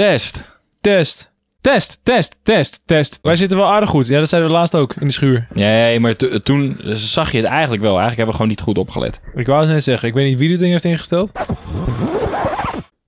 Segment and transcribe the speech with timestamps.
[0.00, 0.58] Test.
[0.80, 1.32] Test.
[1.60, 3.18] Test, test, test, test.
[3.22, 4.06] Wij zitten wel aardig goed.
[4.06, 5.46] Ja, dat zeiden we laatst ook in de schuur.
[5.52, 7.98] Nee, maar to- toen zag je het eigenlijk wel.
[7.98, 9.20] Eigenlijk hebben we gewoon niet goed opgelet.
[9.34, 10.08] Ik wou het net zeggen.
[10.08, 11.32] Ik weet niet wie dit ding heeft ingesteld.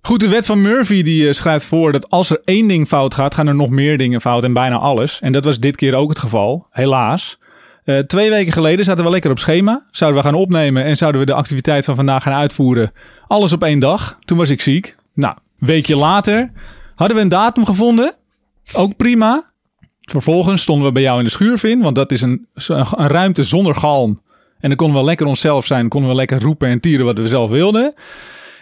[0.00, 3.14] Goed, de wet van Murphy die eh, schrijft voor dat als er één ding fout
[3.14, 5.20] gaat, gaan er nog meer dingen fout en bijna alles.
[5.20, 7.38] En dat was dit keer ook het geval, helaas.
[7.84, 9.86] Eh, twee weken geleden zaten we lekker op schema.
[9.90, 12.93] Zouden we gaan opnemen en zouden we de activiteit van vandaag gaan uitvoeren.
[13.27, 14.18] Alles op één dag.
[14.24, 14.96] Toen was ik ziek.
[15.14, 16.50] Nou, een weekje later
[16.95, 18.14] hadden we een datum gevonden.
[18.72, 19.50] Ook prima.
[20.00, 23.07] Vervolgens stonden we bij jou in de schuur, Vin, want dat is een, een, een
[23.07, 24.21] ruimte zonder galm.
[24.61, 27.26] En dan konden we lekker onszelf zijn, konden we lekker roepen en tieren wat we
[27.26, 27.94] zelf wilden.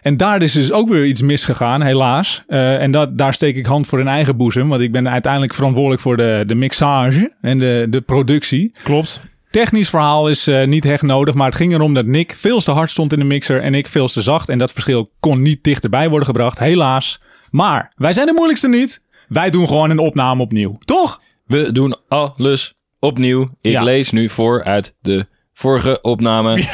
[0.03, 2.43] En daar is dus ook weer iets misgegaan, helaas.
[2.47, 4.69] Eh, en dat, daar steek ik hand voor in eigen boezem.
[4.69, 8.73] Want ik ben uiteindelijk verantwoordelijk voor de, de mixage en de, de productie.
[8.83, 9.21] Klopt.
[9.51, 11.35] Technisch verhaal is eh, niet echt nodig.
[11.35, 13.63] Maar het ging erom dat Nick veel te hard stond in de mixer.
[13.63, 14.49] En ik veel te zacht.
[14.49, 17.21] En dat verschil kon niet dichterbij worden gebracht, helaas.
[17.51, 19.03] Maar wij zijn de moeilijkste niet.
[19.29, 20.79] Wij doen gewoon een opname opnieuw.
[20.85, 21.21] Toch?
[21.47, 23.49] We doen alles opnieuw.
[23.61, 23.83] Ik Ja.
[23.83, 26.65] lees nu voor uit de vorige opname.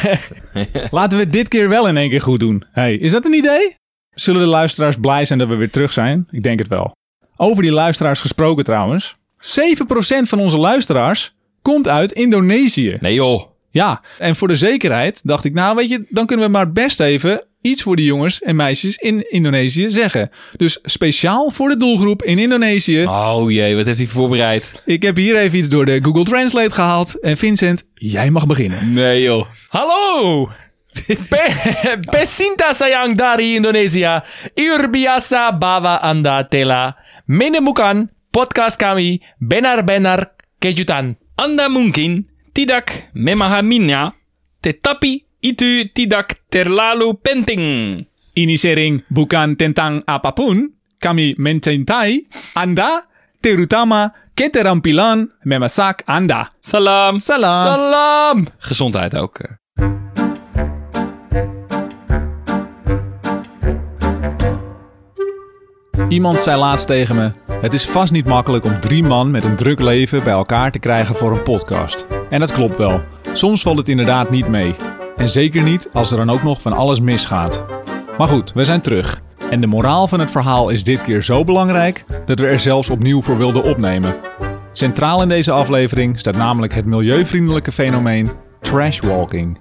[0.90, 2.64] Laten we dit keer wel in één keer goed doen.
[2.72, 3.76] Hey, is dat een idee?
[4.10, 6.28] Zullen de luisteraars blij zijn dat we weer terug zijn?
[6.30, 6.96] Ik denk het wel.
[7.36, 9.14] Over die luisteraars gesproken trouwens.
[9.38, 12.96] 7% van onze luisteraars komt uit Indonesië.
[13.00, 13.42] Nee joh.
[13.70, 17.00] Ja, en voor de zekerheid dacht ik, nou weet je, dan kunnen we maar best
[17.00, 20.30] even iets voor die jongens en meisjes in Indonesië zeggen.
[20.56, 23.04] Dus speciaal voor de doelgroep in Indonesië.
[23.06, 24.82] Oh jee, wat heeft hij voorbereid?
[24.84, 27.20] Ik heb hier even iets door de Google Translate gehaald.
[27.20, 28.92] En Vincent, jij mag beginnen.
[28.92, 29.46] Nee joh.
[29.68, 30.48] Hallo!
[31.28, 31.44] Pe
[32.10, 34.24] Pecinta sayang dari Indonesia.
[34.54, 36.96] Ur biasa bawa anda tela.
[37.28, 41.20] Menemukan podcast kami benar-benar kejutan.
[41.36, 44.16] Anda mungkin tidak memahaminya,
[44.64, 47.62] tetapi itu tidak terlalu penting.
[48.36, 50.76] Ini sering bukan tentang apapun.
[50.96, 52.24] Kami mencintai
[52.56, 53.04] Anda,
[53.44, 56.48] terutama keterampilan memasak Anda.
[56.60, 57.20] Salam.
[57.20, 57.64] Salam.
[57.68, 58.36] Salam!
[58.60, 59.38] Gezondheid ook.
[59.44, 59.52] eh.
[66.08, 67.30] Iemand zei laatst tegen me:
[67.60, 70.78] Het is vast niet makkelijk om drie man met een druk leven bij elkaar te
[70.78, 72.06] krijgen voor een podcast.
[72.30, 73.00] En dat klopt wel.
[73.32, 74.74] Soms valt het inderdaad niet mee.
[75.16, 77.64] En zeker niet als er dan ook nog van alles misgaat.
[78.18, 79.22] Maar goed, we zijn terug.
[79.50, 82.90] En de moraal van het verhaal is dit keer zo belangrijk dat we er zelfs
[82.90, 84.16] opnieuw voor wilden opnemen.
[84.72, 89.58] Centraal in deze aflevering staat namelijk het milieuvriendelijke fenomeen trashwalking.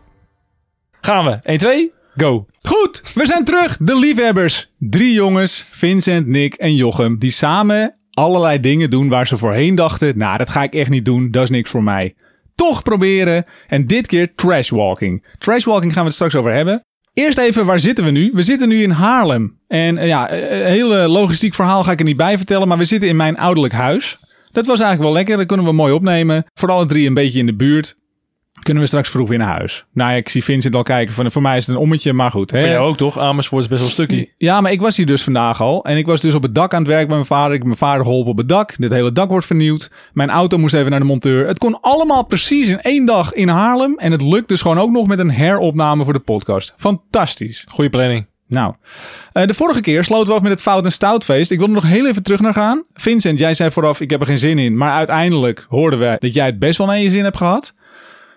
[1.02, 1.38] Gaan we.
[1.42, 2.46] 1, 2, go.
[2.68, 3.78] Goed, we zijn terug.
[3.80, 4.72] De liefhebbers.
[4.80, 10.18] Drie jongens, Vincent, Nick en Jochem, die samen allerlei dingen doen waar ze voorheen dachten,
[10.18, 12.16] nou dat ga ik echt niet doen, dat is niks voor mij.
[12.56, 15.26] Toch proberen en dit keer trashwalking.
[15.38, 16.84] Trashwalking gaan we het straks over hebben.
[17.14, 18.32] Eerst even, waar zitten we nu?
[18.34, 19.60] We zitten nu in Haarlem.
[19.68, 22.78] En eh, ja, eh, een hele logistiek verhaal ga ik er niet bij vertellen, maar
[22.78, 24.18] we zitten in mijn ouderlijk huis.
[24.52, 26.46] Dat was eigenlijk wel lekker, dat kunnen we mooi opnemen.
[26.54, 27.96] Voor alle drie een beetje in de buurt.
[28.66, 29.86] Kunnen we straks vroeg weer naar huis.
[29.94, 31.14] Nou ik zie Vincent al kijken.
[31.14, 32.52] Van, voor mij is het een ommetje, maar goed.
[32.52, 32.59] Hè?
[32.59, 33.20] Voor jou ook toch?
[33.20, 34.30] Amersfoort is best wel een stukje.
[34.38, 35.84] Ja, maar ik was hier dus vandaag al.
[35.84, 37.52] En ik was dus op het dak aan het werk bij mijn vader.
[37.52, 38.74] Ik heb mijn vader geholpen op het dak.
[38.78, 39.92] Dit hele dak wordt vernieuwd.
[40.14, 41.48] Mijn auto moest even naar de monteur.
[41.48, 43.98] Het kon allemaal precies in één dag in Haarlem.
[43.98, 46.74] En het lukt dus gewoon ook nog met een heropname voor de podcast.
[46.78, 47.66] Fantastisch.
[47.68, 48.25] Goeie planning.
[48.48, 48.74] Nou,
[49.34, 51.52] eh, de vorige keer sloten we af met het Fout en Stoutfeest.
[51.52, 52.84] Ik wil er nog heel even terug naar gaan.
[52.94, 54.78] Vincent, jij zei vooraf, ik heb er geen zin in.
[54.78, 57.75] Maar uiteindelijk hoorden we dat jij het best wel naar je zin hebt gehad.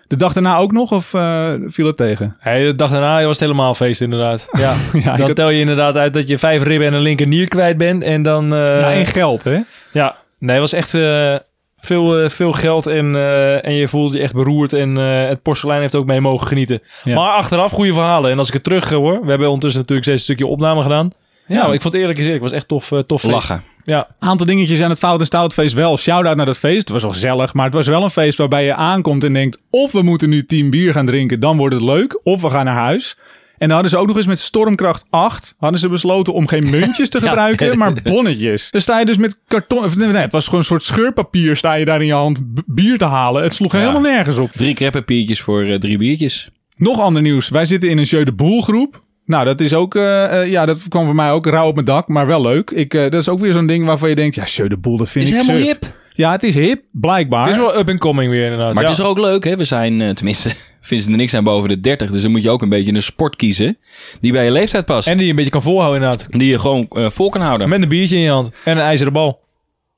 [0.09, 2.35] De dag daarna ook nog, of eh, viel het tegen?
[2.39, 4.47] Hey, de dag daarna was het helemaal feest inderdaad.
[4.59, 4.75] Ja.
[4.93, 7.77] Dan had- tel je inderdaad uit dat je vijf ribben en een linker nier kwijt
[7.77, 8.03] bent.
[8.03, 8.53] En dan...
[8.53, 9.59] eh, ja, en geld, hè?
[9.91, 11.35] Ja, nee, het was echt eh,
[11.77, 13.15] veel, veel geld en,
[13.63, 14.73] en je voelde je echt beroerd.
[14.73, 16.81] En het porselein heeft ook mee mogen genieten.
[17.03, 17.15] Ja.
[17.15, 18.31] Maar achteraf goede verhalen.
[18.31, 21.09] En als ik het terug hoor, we hebben ondertussen natuurlijk steeds een stukje opname gedaan.
[21.49, 23.33] Ja, maar ik vond het eerlijk gezegd, het was echt tof, eh, tof feest.
[23.33, 23.63] Lachen.
[23.85, 25.97] Ja, aantal dingetjes aan het Fout en Stoutfeest wel.
[25.97, 26.79] Shout-out naar dat feest.
[26.79, 29.61] Het was wel gezellig, maar het was wel een feest waarbij je aankomt en denkt...
[29.69, 32.19] of we moeten nu 10 bier gaan drinken, dan wordt het leuk.
[32.23, 33.17] Of we gaan naar huis.
[33.57, 35.55] En dan hadden ze ook nog eens met stormkracht 8...
[35.57, 38.67] hadden ze besloten om geen muntjes te gebruiken, maar bonnetjes.
[38.71, 39.83] Dan sta je dus met karton...
[39.83, 42.97] of Nee, het was gewoon een soort scheurpapier sta je daar in je hand bier
[42.97, 43.43] te halen.
[43.43, 44.49] Het sloeg helemaal nergens op.
[44.51, 46.49] Drie crepapiertjes voor eh, drie biertjes.
[46.75, 47.49] Nog ander nieuws.
[47.49, 49.01] Wij zitten in een Jeu de Boel groep.
[49.29, 51.85] Nou, dat is ook, eh, eh, ja, dat kwam voor mij ook rauw op mijn
[51.85, 52.69] dak, maar wel leuk.
[52.69, 54.97] Ik, eh, dat is ook weer zo'n ding waarvan je denkt, ja, Jeu de Boel,
[54.97, 55.93] dat vind Is ik helemaal hip.
[56.13, 57.45] Ja, het is hip, blijkbaar.
[57.45, 58.73] het is wel up and coming weer inderdaad.
[58.73, 58.89] Maar ja.
[58.89, 59.57] het is er ook leuk, hè?
[59.57, 62.11] We zijn, tenminste, Vincent en ik zijn boven de 30.
[62.11, 63.77] Dus dan moet je ook een beetje een sport kiezen
[64.21, 65.07] die bij je leeftijd past.
[65.07, 66.27] En die je een beetje kan volhouden inderdaad.
[66.31, 67.69] die je gewoon vol kan houden.
[67.69, 69.39] Met een biertje in je hand en een ijzeren bal.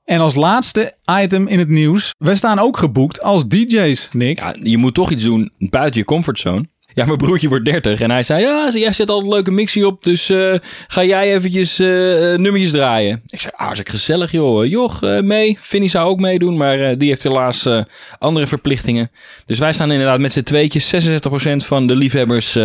[0.06, 4.40] En als laatste item in het nieuws, wij staan ook geboekt als DJ's, Nick.
[4.40, 6.66] Ja, je moet toch iets doen buiten je comfortzone.
[6.94, 10.04] Ja, mijn broertje wordt 30 en hij zei, ja, jij zet altijd leuke mixie op,
[10.04, 10.54] dus eh,
[10.88, 11.88] ga jij eventjes eh,
[12.36, 13.22] nummertjes draaien.
[13.28, 14.66] Ik zei, ah, hartstikke gezellig joh.
[14.66, 15.58] Joch, mee.
[15.60, 17.68] Vinnie zou ook meedoen, maar die heeft helaas
[18.20, 19.12] andere verplichtingen.
[19.46, 22.58] Dus wij staan inderdaad met z'n tweetjes, 66% van de liefhebbers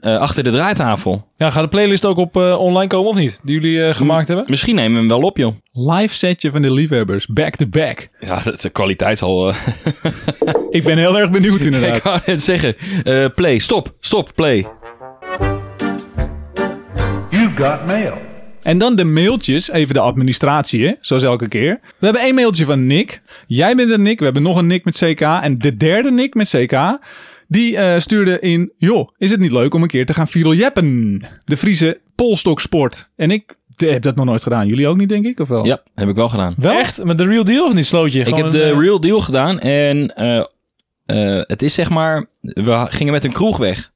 [0.00, 1.26] eh, achter de draaitafel.
[1.36, 3.40] Ja, gaat de playlist ook op eh, online komen of niet?
[3.42, 4.44] Die jullie eh, gemaakt hebben?
[4.48, 5.54] Misschien nemen we hem wel op, joh.
[5.72, 8.08] Live setje van de liefhebbers, back to back.
[8.20, 9.48] Ja, dat- de kwaliteit zal...
[9.48, 9.56] eh,
[10.70, 11.96] Ik ben heel erg benieuwd inderdaad.
[11.96, 12.74] ik wou net zeggen,
[13.04, 14.66] eh, play, stop, stop, play.
[17.30, 18.12] You've got mail.
[18.62, 20.92] En dan de mailtjes, even de administratie, hè?
[21.00, 21.78] zoals elke keer.
[21.98, 23.20] We hebben één mailtje van Nick.
[23.46, 25.20] Jij bent een Nick, we hebben nog een Nick met CK.
[25.20, 26.72] En de derde Nick met CK,
[27.48, 28.72] die eh, stuurde in...
[28.76, 31.22] joh, is het niet leuk om een keer te gaan jeppen?
[31.44, 33.10] De Friese polstoksport.
[33.16, 34.66] En ik heb dat nog nooit gedaan.
[34.66, 35.40] Jullie ook niet, denk ik?
[35.40, 35.66] Of wel?
[35.66, 36.54] Ja, heb ik wel gedaan.
[36.58, 36.78] Wel?
[36.78, 37.04] Echt?
[37.04, 38.20] Met de real deal of niet, Slootje?
[38.20, 40.38] Ik Gewoon heb de een, eh, real deal gedaan en eh,
[41.06, 43.92] eh, het is zeg maar, we gingen met een kroeg weg.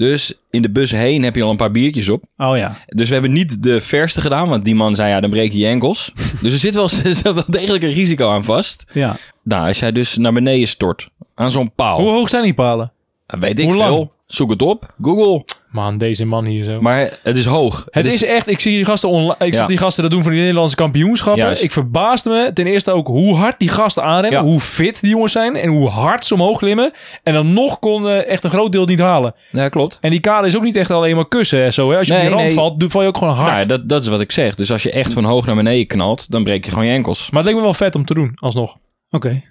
[0.00, 2.24] Dus in de bus heen heb je al een paar biertjes op.
[2.36, 2.78] Oh ja.
[2.86, 5.58] Dus we hebben niet de verste gedaan, want die man zei ja, dan breek je
[5.58, 6.12] je enkels.
[6.42, 8.84] dus er zit wel, er zit wel degelijk een risico aan vast.
[8.92, 9.16] ja.
[9.42, 12.92] Nou, als jij dus naar beneden stort aan zo'n paal, Hoe hoog zijn die palen?
[13.26, 13.88] weet ik hoe lang?
[13.90, 14.12] veel.
[14.26, 15.44] Zoek het op, Google.
[15.70, 16.80] Man, deze man hier zo.
[16.80, 17.86] Maar het is hoog.
[17.90, 19.58] het is, echt, ik zie die gasten online, ik Ja.
[19.58, 21.42] zag die gasten dat doen voor die Nederlandse kampioenschappen.
[21.44, 21.62] Juist.
[21.62, 24.46] Ik verbaasde me ten eerste ook hoe hard die gasten aanrennen, Ja.
[24.46, 26.92] hoe fit die jongens zijn en hoe hard ze omhoog klimmen.
[27.22, 29.34] En dan nog kon eh, echt een groot deel niet halen.
[29.50, 29.98] Ja, klopt.
[30.00, 31.90] En die kade is ook niet echt alleen maar kussen en zo.
[31.90, 31.96] Hè?
[31.98, 32.56] Als je Nee, op die rand nee.
[32.56, 33.52] valt, doe- val je ook gewoon hard.
[33.52, 34.54] Nou, dat, dat is wat ik zeg.
[34.54, 37.30] Dus als je echt van hoog naar beneden knalt, dan breek je gewoon je enkels.
[37.30, 38.76] Maar het leek me wel vet om te doen, alsnog.
[39.10, 39.42] Oké.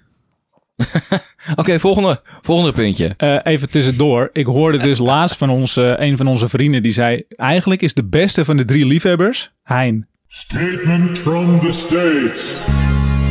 [1.60, 3.14] Oké, volgende, volgende puntje.
[3.16, 4.30] Eh, even tussendoor.
[4.32, 7.22] Ik hoorde dus laatst van ons, eh, een van onze vrienden die zei...
[7.28, 10.08] Eigenlijk is de beste van de drie liefhebbers Hein.
[10.28, 12.54] Statement from the States.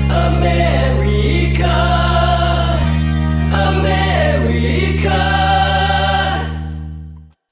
[0.08, 1.78] America,
[3.52, 5.28] America.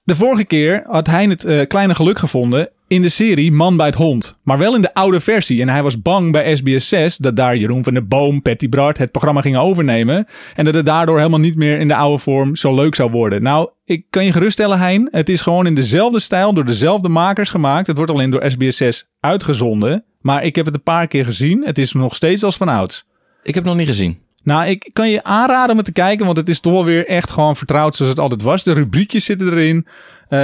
[0.03, 3.85] De vorige keer had hij het eh, kleine geluk gevonden in de serie Man bij
[3.85, 4.37] het Hond.
[4.43, 5.61] Maar wel in de oude versie.
[5.61, 8.97] En hij was bang bij SBS 6 dat daar Jeroen van der Boom, Patty Bart
[8.97, 10.27] het programma gingen overnemen.
[10.55, 13.41] En dat het daardoor helemaal niet meer in de oude vorm zo leuk zou worden.
[13.41, 15.07] Nou, ik kan je geruststellen Hein.
[15.11, 17.87] Het is gewoon in dezelfde stijl door dezelfde makers gemaakt.
[17.87, 20.03] Het wordt alleen door SBS 6 uitgezonden.
[20.21, 21.65] Maar ik heb het een paar keer gezien.
[21.65, 23.05] Het is nog steeds als van ouds.
[23.43, 24.19] Ik heb het nog niet gezien.
[24.43, 27.07] Nou, ik kan je aanraden om het te kijken, want het is toch wel weer
[27.07, 28.63] echt gewoon vertrouwd zoals het altijd was.
[28.63, 29.87] De rubriekjes zitten erin.
[30.29, 30.39] Eh,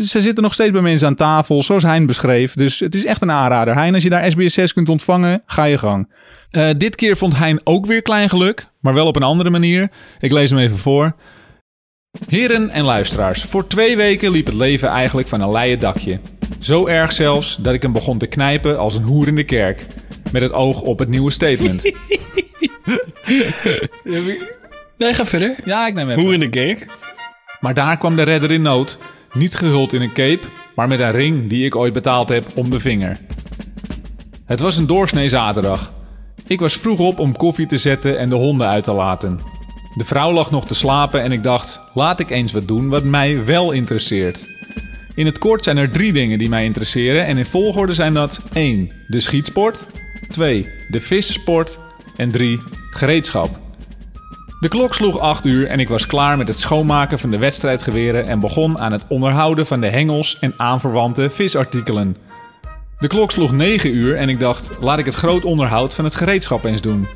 [0.00, 2.54] ze zitten nog steeds bij mensen aan tafel, zoals Hein beschreef.
[2.54, 3.74] Dus het is echt een aanrader.
[3.74, 6.12] Hein, als je daar SBS 6 kunt ontvangen, ga je gang.
[6.50, 9.90] Eh, dit keer vond Hein ook weer klein geluk, maar wel op een andere manier.
[10.20, 11.14] Ik lees hem even voor.
[12.28, 16.20] Heren en luisteraars, voor twee weken liep het leven eigenlijk van een leien dakje.
[16.58, 19.86] Zo erg zelfs dat ik hem begon te knijpen als een hoer in de kerk.
[20.32, 21.82] Met het oog op het nieuwe statement.
[24.98, 25.56] Nee, ga verder.
[25.64, 26.22] Ja, ik neem even.
[26.22, 26.86] Hoe in de kerk?
[27.60, 28.98] Maar daar kwam de redder in nood.
[29.32, 32.70] Niet gehuld in een cape, maar met een ring die ik ooit betaald heb om
[32.70, 33.18] de vinger.
[34.44, 35.92] Het was een doorsnee zaterdag.
[36.46, 39.40] Ik was vroeg op om koffie te zetten en de honden uit te laten.
[39.94, 43.04] De vrouw lag nog te slapen en ik dacht, laat ik eens wat doen wat
[43.04, 44.46] mij wel interesseert.
[45.14, 48.40] In het kort zijn er drie dingen die mij interesseren en in volgorde zijn dat
[48.52, 48.92] 1.
[49.06, 49.84] De schietsport,
[50.30, 50.66] 2.
[50.88, 51.78] De vissport
[52.16, 52.60] en 3.
[52.90, 53.67] Gereedschap.
[54.60, 58.26] De klok sloeg 8 uur en ik was klaar met het schoonmaken van de wedstrijdgeweren
[58.26, 62.16] en begon aan het onderhouden van de hengels en aanverwante visartikelen.
[62.98, 66.14] De klok sloeg 9 uur en ik dacht, laat ik het groot onderhoud van het
[66.14, 67.06] gereedschap eens doen.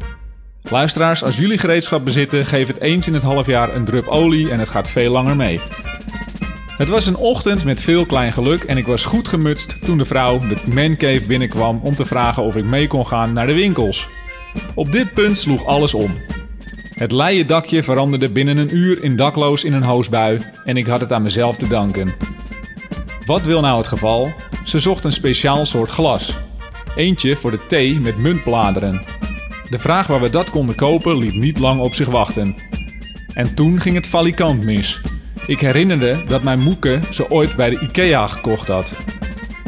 [0.61, 4.51] Luisteraars, als jullie gereedschap bezitten, geef het eens in het half jaar een drup olie
[4.51, 5.61] en het gaat veel langer mee.
[6.77, 10.05] Het was een ochtend met veel klein geluk en ik was goed gemutst toen de
[10.05, 14.09] vrouw de mancave binnenkwam om te vragen of ik mee kon gaan naar de winkels.
[14.75, 16.17] Op dit punt sloeg alles om.
[17.03, 21.01] Het leien dakje veranderde binnen een uur in dakloos in een hoosbui en ik had
[21.01, 22.15] het aan mezelf te danken.
[23.27, 24.33] Wat wil nou het geval?
[24.65, 26.39] Ze zocht een speciaal soort glas.
[26.97, 29.03] Eentje voor de thee met muntbladeren.
[29.71, 32.57] De vraag waar we dat konden kopen liet niet lang op zich wachten.
[33.35, 35.01] En toen ging het valikant mis.
[35.47, 38.97] Ik herinnerde dat mijn moeke ze ooit bij de IKEA gekocht had.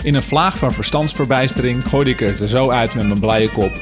[0.03, 3.73] In een vlaag van verstandsverbijstering gooide ik er zo uit met mijn blije kop.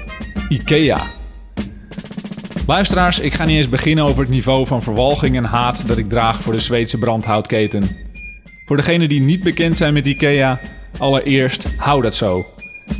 [0.48, 1.21] IKEA.
[2.66, 6.08] Luisteraars, ik ga niet eens beginnen over het niveau van verwalging en haat dat ik
[6.08, 7.88] draag voor de Zweedse brandhoutketen.
[8.66, 10.60] Voor degenen die niet bekend zijn met IKEA,
[10.98, 12.46] allereerst hou dat zo.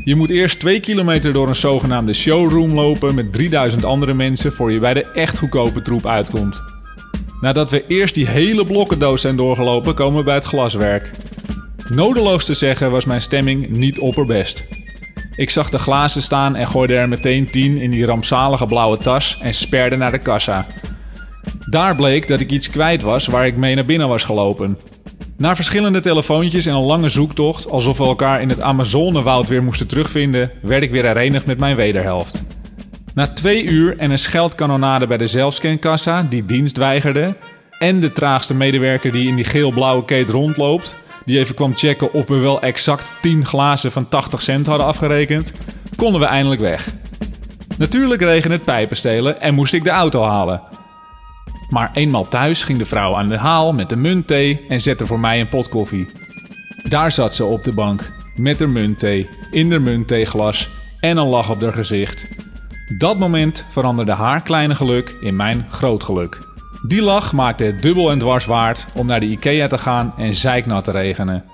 [0.04, 4.72] Je moet eerst 2 kilometer door een zogenaamde showroom lopen met 3000 andere mensen voor
[4.72, 6.62] je bij de echt goedkope troep uitkomt.
[7.40, 11.10] Nadat we eerst die hele blokkendoos zijn doorgelopen, komen we bij het glaswerk.
[11.88, 14.64] Nodeloos te zeggen was mijn stemming niet opperbest.
[15.36, 19.38] Ik zag de glazen staan en gooide er meteen 10 in die rampzalige blauwe tas
[19.40, 20.66] en sperde naar de kassa.
[21.66, 24.78] Daar bleek dat ik iets kwijt was waar ik mee naar binnen was gelopen.
[25.36, 29.86] Na verschillende telefoontjes en een lange zoektocht, alsof we elkaar in het Amazonewoud weer moesten
[29.86, 32.44] terugvinden, werd ik weer herenigd met mijn wederhelft.
[33.14, 37.36] Na twee uur en een scheldkanonade bij de zelfscankassa die dienst weigerde,
[37.78, 42.28] en de traagste medewerker die in die geel-blauwe keet rondloopt, die even kwam checken of
[42.28, 45.52] we wel exact 10 glazen van 80 cent hadden afgerekend,
[45.96, 46.88] konden we eindelijk weg.
[47.78, 50.62] Natuurlijk regen het pijpenstelen en moest ik de auto halen.
[51.68, 55.20] Maar eenmaal thuis ging de vrouw aan de haal met de muntthee en zette voor
[55.20, 56.10] mij een pot koffie.
[56.88, 61.50] Daar zat ze op de bank, met haar muntthee, in haar munttheeglas en een lach
[61.50, 62.28] op haar gezicht.
[62.98, 66.51] Dat moment veranderde haar kleine geluk in mijn groot geluk.
[66.86, 70.34] Die lach maakte het dubbel en dwars waard om naar de IKEA te gaan en
[70.34, 71.44] zeiknat te regenen.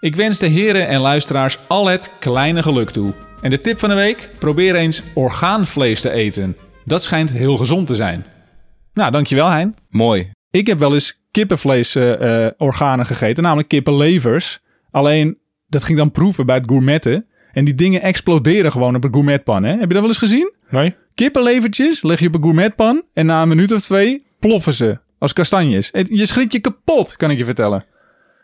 [0.00, 3.12] Ik wens de heren en luisteraars al het kleine geluk toe.
[3.40, 6.56] En de tip van de week: probeer eens orgaanvlees te eten.
[6.84, 8.24] Dat schijnt heel gezond te zijn.
[8.94, 9.76] Nou, dankjewel Hein.
[9.88, 10.30] Mooi.
[10.50, 14.60] Ik heb wel eens kippenvlees-organen gegeten, namelijk kippenlevers.
[14.90, 17.26] Alleen, dat ging dan proeven bij het gourmetten.
[17.52, 19.62] En die dingen exploderen gewoon op een gourmetpan.
[19.62, 19.70] Hè?
[19.70, 20.52] Heb je dat wel eens gezien?
[20.70, 20.94] Nee?
[21.14, 25.32] Kippenlevertjes leg je op een gourmetpan en na een minuut of twee ploffen ze als
[25.32, 25.90] kastanjes.
[25.92, 27.84] Je schrikt je kapot, kan ik je vertellen.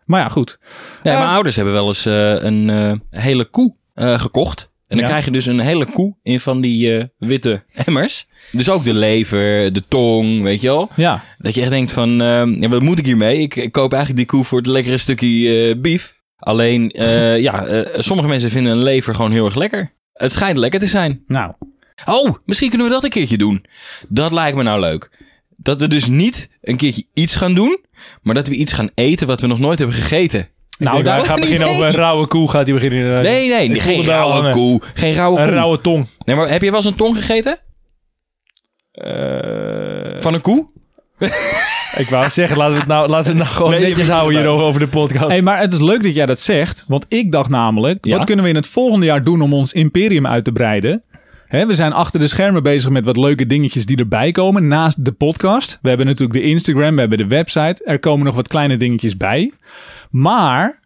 [0.04, 0.58] Maar ja, goed.
[1.02, 4.60] Ja, Eh, mijn ouders hebben wel eens eh, een eh, hele koe eh, gekocht.
[4.86, 5.06] En dan Ja.
[5.06, 8.26] krijg je dus een hele koe in van die eh, witte emmers.
[8.52, 10.88] Dus ook de lever, de tong, weet je wel.
[10.96, 13.38] Ja, Dat je echt denkt van, eh, ja, wat moet ik hiermee?
[13.40, 16.14] Ik, ik koop eigenlijk die koe voor het lekkere stukje eh beef.
[16.36, 19.92] Alleen, eh, ja, eh, sommige mensen vinden een lever gewoon heel erg lekker.
[20.12, 21.22] Het schijnt lekker te zijn.
[21.26, 21.52] nou.
[22.06, 23.64] Oh, misschien kunnen we dat een keertje doen.
[24.08, 25.10] Dat lijkt me nou leuk.
[25.62, 27.78] Dat we dus niet een keertje iets gaan doen,
[28.22, 30.48] maar dat we iets gaan eten wat we nog nooit hebben gegeten.
[30.78, 32.50] Nou, Nou, daar daar gaat beginnen over een rauwe koe.
[32.50, 32.98] Gaat hij beginnen.
[32.98, 33.24] inderdaad.
[33.24, 34.52] Nee, nee, geen rauwe hangen.
[34.52, 34.80] koe.
[34.94, 35.54] Geen rauwe Een koe.
[35.54, 36.06] rauwe tong.
[36.24, 37.58] Nee, maar heb je wel eens een tong gegeten?
[38.92, 40.68] Eh, Van een koe?
[41.96, 44.40] ik wou zeggen, laten we het nou, laten we het nou gewoon Nee, netjes houden
[44.40, 45.28] hier over de podcast.
[45.28, 46.84] Hey, maar het is leuk dat jij dat zegt.
[46.86, 48.16] Want ik dacht namelijk, Ja?
[48.16, 51.02] wat kunnen we in het volgende jaar doen om ons imperium uit te breiden?
[51.50, 55.04] Hè, we zijn achter de schermen bezig met wat leuke dingetjes die erbij komen naast
[55.04, 55.78] de podcast.
[55.82, 57.84] We hebben natuurlijk de Instagram, we hebben de website.
[57.84, 59.52] Er komen nog wat kleine dingetjes bij.
[60.10, 60.80] Maar,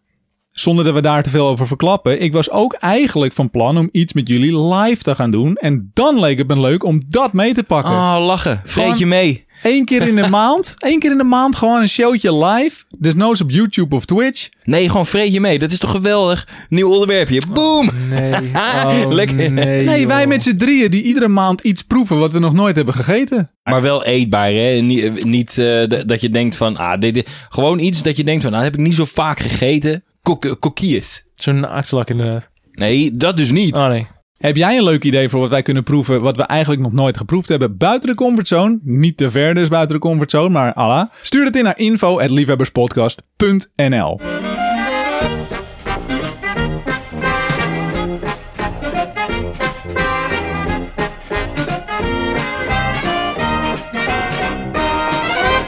[0.50, 3.88] zonder dat we daar te veel over verklappen, ik was ook eigenlijk van plan om
[3.92, 5.56] iets met jullie live te gaan doen.
[5.56, 7.92] En dan leek het me leuk om dat mee te pakken.
[7.92, 8.62] Oh, lachen.
[8.64, 9.43] Vreet je mee.
[9.64, 12.84] Eén keer in de maand, één keer in de maand gewoon een showtje live.
[12.98, 14.48] Desnoods op YouTube of Twitch.
[14.64, 15.58] Nee, gewoon vreet je mee.
[15.58, 16.48] Dat is toch geweldig?
[16.68, 17.40] Nieuw onderwerpje.
[17.52, 17.90] Boom!
[18.10, 18.32] nee.
[18.84, 19.52] Oh, Lekker.
[19.52, 22.76] Nee, Nee, wij met z'n drieën die iedere maand iets proeven wat we nog nooit
[22.76, 23.50] hebben gegeten.
[23.62, 24.80] Maar wel eetbaar, hè?
[24.80, 28.42] Niet, niet eh, dat je denkt van, ah, dit, dit- gewoon iets dat je denkt
[28.42, 30.04] van, nou, dat heb ik niet zo vaak gegeten.
[30.22, 31.24] Kok kokkies.
[31.34, 32.50] Zo'n naaktslak inderdaad.
[32.72, 33.74] Nee, dat dus niet.
[33.74, 34.06] Oh nee.
[34.38, 37.16] Heb jij een leuk idee voor wat wij kunnen proeven, wat we eigenlijk nog nooit
[37.16, 38.78] geproefd hebben buiten de comfortzone?
[38.82, 41.08] Niet te ver dus buiten de comfortzone, maar Allah.
[41.22, 44.20] Stuur het in naar info@liefhebberspodcast.nl.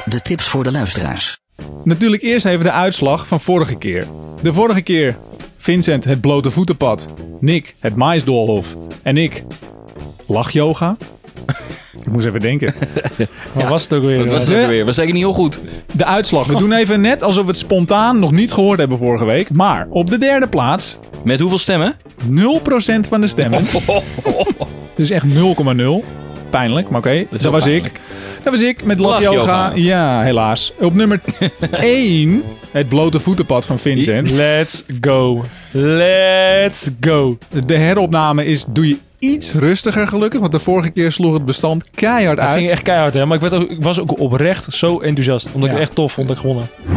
[0.05, 1.39] De tips voor de luisteraars.
[1.85, 4.07] Natuurlijk eerst even de uitslag van vorige keer.
[4.43, 5.17] De vorige keer
[5.67, 7.09] Vincent het blote voetenpad,
[7.41, 9.45] Nick het maisdoolhof en ik
[10.27, 10.97] lachyoga.
[12.01, 12.75] ik moest even denken.
[13.53, 14.19] Wat was het ook weer?
[14.19, 14.85] Wat was dat ook weer?
[14.85, 15.59] Was zeker niet heel goed.
[15.93, 16.47] De uitslag.
[16.47, 19.51] We doen even net alsof we het spontaan nog niet gehoord hebben vorige week.
[19.51, 21.95] Maar op de derde plaats Met hoeveel stemmen?
[22.31, 23.65] 0% van de stemmen.
[24.97, 25.31] Dus echt 0,0.
[26.51, 27.27] Pijnlijk, maar oké.
[27.31, 27.87] Dat, was pijnlijk.
[27.87, 28.01] ik.
[28.47, 29.35] Dat was ik met Lachyoga.
[29.37, 29.73] yoga.
[29.75, 30.73] Ja, helaas.
[30.81, 31.21] Op nummer
[31.71, 34.31] 1 het blote voetenpad van Vincent.
[34.31, 35.45] Let's go.
[35.71, 37.39] Let's go.
[37.67, 40.41] De heropname is doe je iets rustiger gelukkig.
[40.41, 42.59] Want de vorige keer sloeg het bestand keihard Het uit.
[42.59, 43.27] ging echt keihard, hè?
[43.27, 45.47] Maar ik, werd ook, ik was ook oprecht zo enthousiast.
[45.47, 45.73] Omdat ik Ja.
[45.73, 46.97] het echt tof vond dat ik gewonnen had.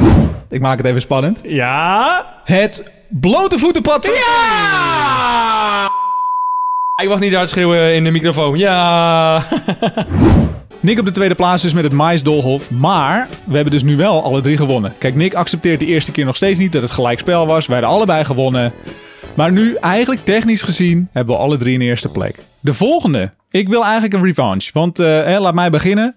[0.49, 1.39] Ik maak het even spannend.
[1.43, 2.25] Ja!
[2.43, 4.13] Het blote voetenpad van
[7.03, 8.57] Ik mag niet hard schreeuwen in de microfoon.
[8.57, 9.43] Ja!
[10.79, 12.71] Nick op de tweede plaats dus met het maisdolhof.
[12.71, 14.93] Maar we hebben dus nu wel alle drie gewonnen.
[14.97, 17.65] Kijk, Nick accepteert de eerste keer nog steeds niet dat het gelijkspel was.
[17.65, 18.73] Wij hadden allebei gewonnen.
[19.33, 22.35] Maar nu, eigenlijk technisch gezien, hebben we alle drie een eerste plek.
[22.59, 23.31] De volgende.
[23.49, 24.69] Ik wil eigenlijk een revanche.
[24.73, 26.15] Want, hè, laat mij beginnen.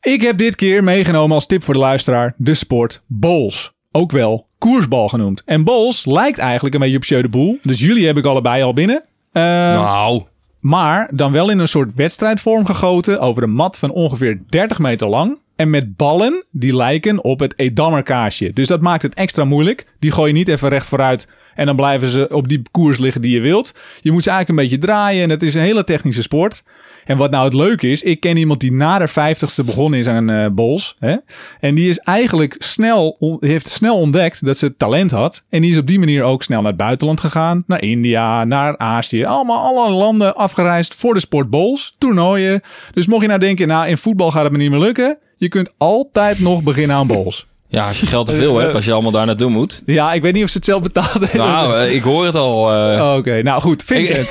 [0.00, 3.72] Ik heb dit keer meegenomen als tip voor de luisteraar de sport bowls.
[3.92, 5.42] Ook wel koersbal genoemd.
[5.44, 7.58] En bowls lijkt eigenlijk een beetje op Jeu de Boel.
[7.62, 9.02] Dus jullie heb ik allebei al binnen.
[9.32, 10.22] Eh, Nou,
[10.60, 15.06] maar dan wel in een soort wedstrijdvorm gegoten over een mat van ongeveer 30 meter
[15.06, 15.38] lang.
[15.56, 18.52] En met ballen die lijken op het Edammerkaasje.
[18.52, 19.86] Dus dat maakt het extra moeilijk.
[19.98, 23.20] Die gooi je niet even recht vooruit en dan blijven ze op die koers liggen
[23.20, 23.74] die je wilt.
[24.00, 26.64] Je moet ze eigenlijk een beetje draaien en het is een hele technische sport.
[27.10, 30.06] En wat nou het leuke is, ik ken iemand die na de vijftigste begonnen is
[30.06, 30.96] aan eh bols.
[30.98, 31.16] Hè?
[31.60, 35.44] En die is eigenlijk snel, heeft snel ontdekt dat ze talent had.
[35.48, 37.64] En die is op die manier ook snel naar het buitenland gegaan.
[37.66, 39.24] Naar India, naar Azië.
[39.24, 42.60] Allemaal alle landen afgereisd voor de sport bowls, toernooien.
[42.92, 45.18] Dus mocht je nou denken, nou in voetbal gaat het me niet meer lukken.
[45.36, 47.46] Je kunt altijd nog beginnen aan bowls.
[47.72, 49.82] Ja, als je geld te veel hebt, als je allemaal daar naartoe moet.
[49.86, 51.36] Ja, ik weet niet of ze het zelf betaald hebben.
[51.38, 52.72] Nou, eh, ik hoor het al.
[52.74, 53.14] eh.
[53.16, 53.82] Oké, nou goed.
[53.82, 54.30] Vincent.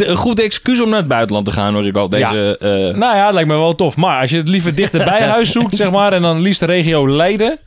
[0.08, 2.08] Een goed excuus om naar het buitenland te gaan, hoor ik al.
[2.08, 2.68] Deze, eh,
[2.98, 3.96] Nou ja, het lijkt me wel tof.
[3.96, 6.66] Maar als je het liever dichter bij huis zoekt, zeg maar, en dan liefst de
[6.66, 7.58] regio Leiden.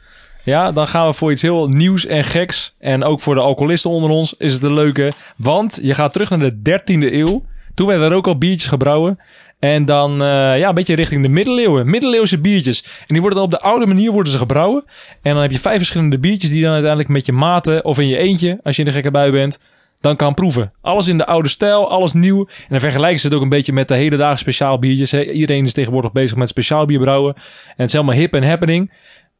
[0.43, 2.73] Ja, dan gaan we voor iets heel nieuws en geks.
[2.79, 5.11] En ook voor de alcoholisten onder ons is het een leuke.
[5.37, 7.43] Want je gaat terug naar de 13e eeuw.
[7.75, 9.19] Toen werden er ook al biertjes gebrouwen.
[9.63, 11.89] En dan eh, ja, een beetje richting de middeleeuwen.
[11.89, 12.83] Middeleeuwse biertjes.
[12.83, 14.83] En die worden dan op de oude manier worden ze gebrouwen.
[15.21, 18.07] En dan heb je vijf verschillende biertjes die dan uiteindelijk met je maten of in
[18.07, 19.59] je eentje, als je in de gekke bui bent,
[19.99, 20.71] dan kan proeven.
[20.81, 22.39] Alles in de oude stijl, alles nieuw.
[22.39, 25.13] En dan vergelijken ze het ook een beetje met de hele dagen speciaal biertjes.
[25.13, 27.33] Iedereen is tegenwoordig bezig met speciaal bier brouwen.
[27.35, 27.41] En
[27.75, 28.91] het is helemaal hip en happening.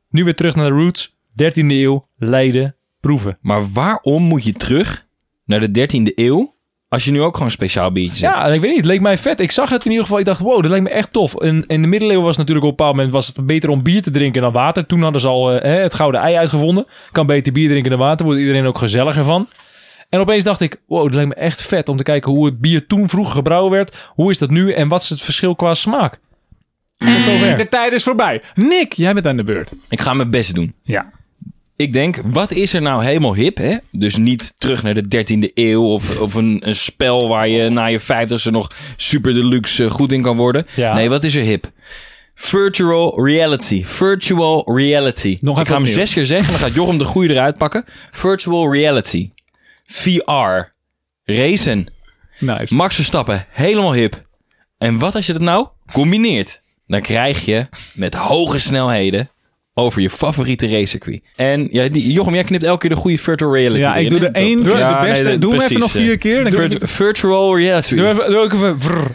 [0.09, 1.15] Nu weer terug naar de roots.
[1.41, 3.37] 13e eeuw, Leiden, proeven.
[3.41, 5.07] maar waarom moet je terug
[5.45, 6.52] naar de 13e eeuw
[6.93, 8.37] als je nu ook gewoon speciaal biertjes hebt?
[8.37, 8.79] Ja, ik weet niet.
[8.79, 9.39] Het leek mij vet.
[9.39, 10.19] Ik zag het in ieder geval.
[10.19, 11.41] Ik dacht, wow, dat lijkt me echt tof.
[11.41, 13.83] In, in de middeleeuwen was het natuurlijk op een bepaald moment was het beter om
[13.83, 14.85] bier te drinken dan water.
[14.85, 16.85] Toen hadden ze al eh, hè, het gouden ei uitgevonden.
[17.11, 18.25] Kan beter bier drinken dan water.
[18.25, 19.47] Wordt iedereen ook gezelliger van.
[20.09, 22.59] En opeens dacht ik, wow, dat lijkt me echt vet om te kijken hoe het
[22.59, 23.95] bier toen vroeger gebrouwen werd.
[24.07, 26.19] Hoe is dat nu en wat is het verschil qua smaak?
[26.97, 27.57] Tot zover.
[27.57, 28.41] De tijd is voorbij.
[28.53, 29.71] Nick, jij bent aan de beurt.
[29.89, 30.73] Ik ga mijn best doen.
[30.81, 31.11] Ja.
[31.75, 33.77] Ik denk, wat is er nou helemaal hip, hè?
[33.91, 37.85] Dus niet terug naar de 13e eeuw of, of een, een spel waar je na
[37.85, 40.65] je 50ste nog super deluxe goed in kan worden.
[40.75, 40.93] Ja.
[40.93, 41.71] Nee, wat is er hip?
[42.35, 43.83] Virtual reality.
[43.85, 45.37] Virtual reality.
[45.39, 47.85] Nog ik ga hem zes keer zeggen, dan gaat Jochem de goede eruit pakken.
[48.11, 49.31] Virtual reality.
[49.85, 50.69] VR.
[51.23, 51.87] Racen.
[52.39, 52.75] Nice.
[52.75, 54.25] Max Verstappen, helemaal hip.
[54.77, 56.61] En wat als je dat nou combineert?
[56.87, 59.29] Dan krijg je met hoge snelheden
[59.73, 61.21] over je favoriete racecircuit.
[61.35, 64.19] En ja, die, Jochem, jij knipt elke keer de goede virtual reality Ja, ik doe
[64.19, 64.75] er één, Top.
[64.75, 65.23] de beste.
[65.23, 66.19] nee, doe hem even nog vier eh.
[66.19, 66.43] keer.
[66.43, 67.95] Dan Virt- virtual reality.
[67.95, 69.11] Doe even, doe even vrr.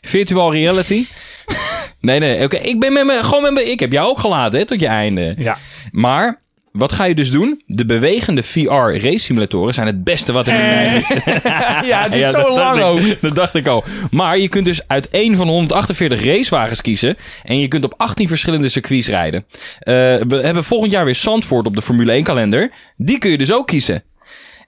[0.00, 1.04] Virtual reality.
[2.00, 2.56] nee, nee, oké.
[2.56, 3.64] Ik ben met me, gewoon met me.
[3.70, 5.34] Ik heb jou ook gelaten, hè, tot je einde.
[5.38, 5.58] Ja.
[5.92, 6.42] Maar,
[6.78, 7.62] wat ga je dus doen?
[7.66, 11.22] De bewegende VR race simulatoren zijn het beste wat er te krijgen
[11.88, 13.00] Ja, dit is Ja, zo dat lang dacht ook.
[13.00, 13.84] ik- Dat dacht ik al.
[14.10, 17.16] Maar je kunt dus uit één van 148 racewagens kiezen.
[17.44, 19.44] En je kunt op 18 verschillende circuits rijden.
[19.78, 19.94] Eh,
[20.28, 22.70] we hebben volgend jaar weer Zandvoort op de Formule 1 kalender.
[22.96, 24.02] Die kun je dus ook kiezen.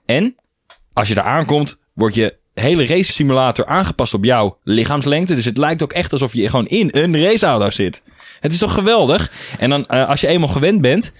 [0.07, 0.35] En
[0.93, 5.35] als je daar aankomt, wordt je hele race simulator aangepast op jouw lichaamslengte.
[5.35, 8.03] Dus het lijkt ook echt alsof je gewoon in een raceauto zit.
[8.41, 9.33] Het is toch geweldig?
[9.59, 11.13] En dan, eh, als je eenmaal gewend bent,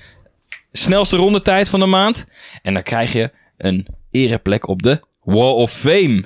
[0.73, 2.27] snelste rondetijd van de maand.
[2.63, 6.25] En dan krijg je een ereplek op de Wall of Fame.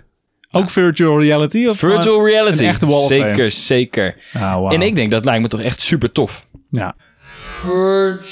[0.50, 1.66] Ook virtual reality?
[1.66, 2.62] Of Virtual reality.
[2.62, 3.50] een echte Wall of zeker, Fame.
[3.50, 4.16] zeker.
[4.32, 4.68] Ah, wauw.
[4.68, 6.46] En ik denk dat lijkt me toch echt super tof.
[6.70, 6.94] Ja.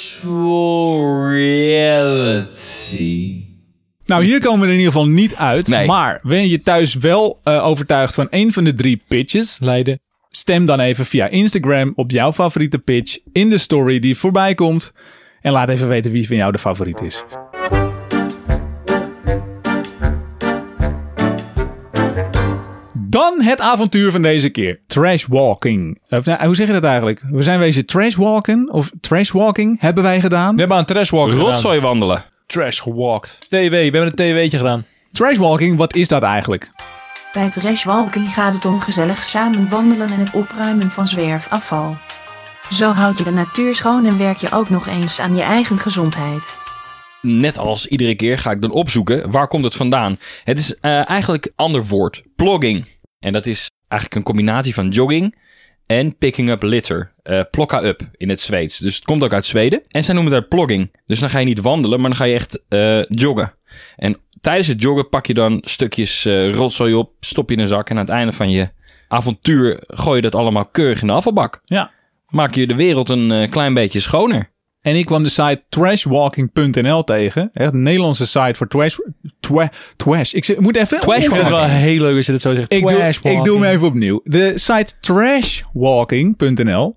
[0.03, 3.44] Virtual reality.
[4.07, 5.66] Nou, hier komen we er in ieder geval niet uit.
[5.68, 5.87] Nee.
[5.87, 9.59] Maar ben je thuis wel eh, overtuigd van een van de drie pitches?
[9.61, 10.01] Leiden.
[10.31, 14.92] Stem dan even via Instagram op jouw favoriete pitch in de story die voorbij komt.
[15.42, 17.24] En laat even weten wie van jou de favoriet is.
[22.94, 24.81] Dan het avontuur van deze keer.
[24.87, 25.98] Trashwalking.
[26.09, 27.22] Of, nou, hoe zeg je dat eigenlijk?
[27.31, 30.55] We zijn wezen trashwalken of trashwalking hebben wij gedaan.
[30.55, 31.44] We hebben aan trashwalk gedaan.
[31.44, 32.22] Rotzooi wandelen.
[32.46, 33.38] Trash gewalkt.
[33.48, 34.85] TW, we hebben een TW'tje gedaan.
[35.12, 36.70] Trashwalking, wat is dat eigenlijk?
[37.33, 41.96] Bij trashwalking gaat het om gezellig samen wandelen en het opruimen van zwerfafval.
[42.72, 45.78] Zo houd je de natuur schoon en werk je ook nog eens aan je eigen
[45.78, 46.58] gezondheid.
[47.20, 50.18] Net als iedere keer ga ik dan opzoeken waar komt het vandaan.
[50.44, 52.22] Het is eh, eigenlijk een ander woord.
[52.37, 52.87] Plogging.
[53.18, 55.38] En dat is eigenlijk een combinatie van jogging
[55.87, 57.12] en picking up litter.
[57.22, 58.78] Eh plokka up in het Zweeds.
[58.78, 59.82] Dus het komt ook uit Zweden.
[59.88, 60.96] En zij noemen dat plogging.
[61.06, 63.54] Dus dan ga je niet wandelen, maar dan ga je echt eh, joggen.
[63.96, 67.68] En tijdens het joggen pak je dan stukjes eh, rotzooi op, stop je in een
[67.68, 67.90] zak.
[67.90, 68.68] En aan het einde van je
[69.08, 71.61] avontuur gooi je dat allemaal keurig in de afvalbak.
[71.64, 71.90] Ja.
[72.33, 74.51] Maak je de wereld een eh, klein beetje schoner.
[74.81, 77.51] En ik kwam de site trashwalking.nl tegen.
[77.53, 78.97] Echt een Nederlandse site voor trash.
[79.40, 80.33] Twa, trash.
[80.33, 81.01] Ik moet even.
[81.01, 82.73] Trash vind het wel heel leuk als je dit zo zegt.
[82.73, 84.21] Ik doe, ik doe hem even opnieuw.
[84.25, 86.95] De site trashwalking.nl.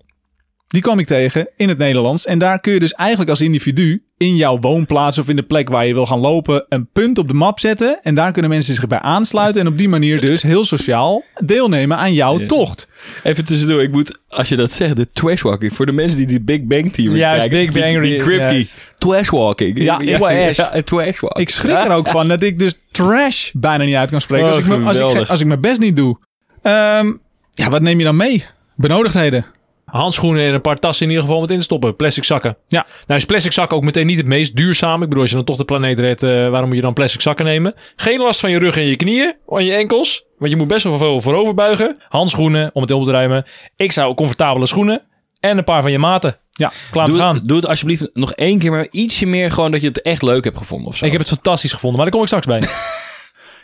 [0.66, 2.26] Die kwam ik tegen in het Nederlands.
[2.26, 5.68] En daar kun je dus eigenlijk als individu in jouw woonplaats of in de plek
[5.68, 7.98] waar je wil gaan lopen een punt op de map zetten.
[8.02, 9.60] En daar kunnen mensen zich bij aansluiten.
[9.60, 12.88] En op die manier dus heel sociaal deelnemen aan jouw tocht.
[13.22, 15.72] Even tussendoor, ik moet, als je dat zegt, de trashwalking.
[15.72, 17.72] Voor de mensen die die Big Bang Theory Juist, kijken.
[17.72, 18.68] Big Bang die, die.
[18.98, 19.82] Trashwalking.
[19.82, 20.56] Ja, ja, trash.
[20.56, 21.48] ja, trashwalking.
[21.48, 24.46] Ik schrik er ook van dat ik dus trash bijna niet uit kan spreken.
[24.46, 25.30] Oh, als, ik me, als, ik, geweldig.
[25.30, 26.18] als ik mijn best niet doe.
[26.62, 27.12] Ehm,
[27.50, 28.44] Ja, wat neem je dan mee?
[28.74, 29.44] Benodigdheden.
[29.86, 31.96] Handschoenen en een paar tassen in ieder geval met in te stoppen.
[31.96, 32.56] Plastic zakken.
[32.68, 32.86] Ja.
[33.06, 35.02] Nou is plastic zakken ook meteen niet het meest duurzaam.
[35.02, 37.20] Ik bedoel, als je dan toch de planeet redt, eh, waarom moet je dan plastic
[37.20, 37.74] zakken nemen?
[37.96, 40.24] Geen last van je rug en je knieën, en je enkels.
[40.38, 41.96] Want je moet best wel veel voorover buigen.
[42.08, 43.46] Handschoenen, om het op te ruimen.
[43.76, 45.02] Ik zou comfortabele schoenen.
[45.40, 46.38] En een paar van je maten.
[46.50, 46.72] Ja.
[46.90, 47.40] Klaar om te Doe, gaan.
[47.44, 50.44] doe het alsjeblieft nog één keer, maar ietsje meer gewoon dat je het echt leuk
[50.44, 51.04] hebt gevonden of zo.
[51.04, 52.62] Ik heb het fantastisch gevonden, maar daar kom ik straks bij.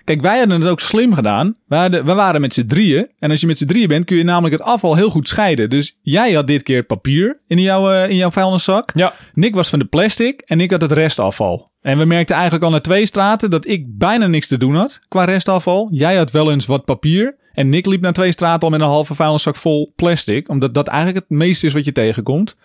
[0.04, 1.56] Kijk, wij hadden het ook slim gedaan.
[1.66, 3.08] We, hadden, we waren met z'n drieën.
[3.18, 5.70] En als je met z'n drieën bent, kun je namelijk het afval heel goed scheiden.
[5.70, 8.90] Dus jij had dit keer papier in jouw, eh, in jouw vuilniszak.
[8.94, 9.14] ja.
[9.34, 11.70] Nick was van de plastic en ik had het restafval.
[11.80, 15.00] En we merkten eigenlijk al na twee straten dat ik bijna niks te doen had
[15.08, 15.88] qua restafval.
[15.92, 17.36] Jij had wel eens wat papier.
[17.52, 20.48] En Nick liep na twee straten al met een halve vuilniszak vol plastic.
[20.48, 22.56] Omdat dat eigenlijk het meeste is wat je tegenkomt.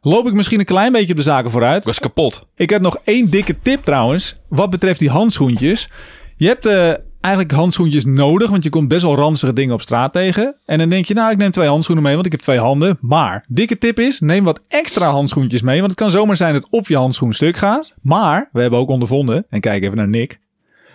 [0.00, 1.80] Loop ik misschien een klein beetje op de zaken vooruit.
[1.80, 2.46] Ik was kapot.
[2.56, 4.36] Ik heb nog één dikke tip trouwens.
[4.48, 5.88] Wat betreft die handschoentjes.
[6.36, 8.50] Je hebt eh, eigenlijk handschoentjes nodig.
[8.50, 10.54] Want je komt best wel ranzige dingen op straat tegen.
[10.64, 12.14] En dan denk je, nou ik neem twee handschoenen mee.
[12.14, 12.98] Want ik heb twee handen.
[13.00, 15.78] Maar, dikke tip is, neem wat extra handschoentjes mee.
[15.78, 17.94] Want het kan zomaar zijn dat of je handschoen stuk gaat.
[18.02, 19.46] Maar, we hebben ook ondervonden.
[19.50, 20.38] En kijk even naar Nick.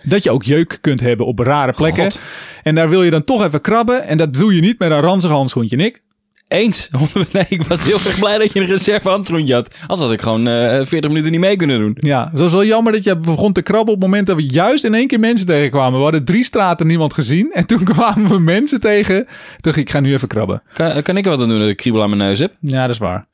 [0.02, 2.02] Dat je ook jeuk kunt hebben op rare plekken.
[2.02, 2.20] God.
[2.62, 4.04] En daar wil je dan toch even krabben.
[4.04, 6.02] En dat doe je niet met een ranzig handschoentje, Nick.
[6.52, 6.88] Eens.
[7.32, 9.74] Nee, ik was heel erg blij dat je een reserve handschoentje had.
[9.80, 11.96] Anders had ik gewoon eh 40 minuten niet mee kunnen doen.
[11.98, 14.46] Ja, het was wel jammer dat je begon te krabben op het moment dat we
[14.46, 15.96] juist in één keer mensen tegenkwamen.
[15.96, 17.52] We hadden drie straten niemand gezien.
[17.52, 19.26] En toen kwamen we mensen tegen.
[19.60, 20.62] Toen ik, ga nu even krabben.
[20.72, 22.52] Kan, kan ik er wat aan doen dat ik kriebel aan mijn neus heb?
[22.60, 23.26] Ja, dat is waar.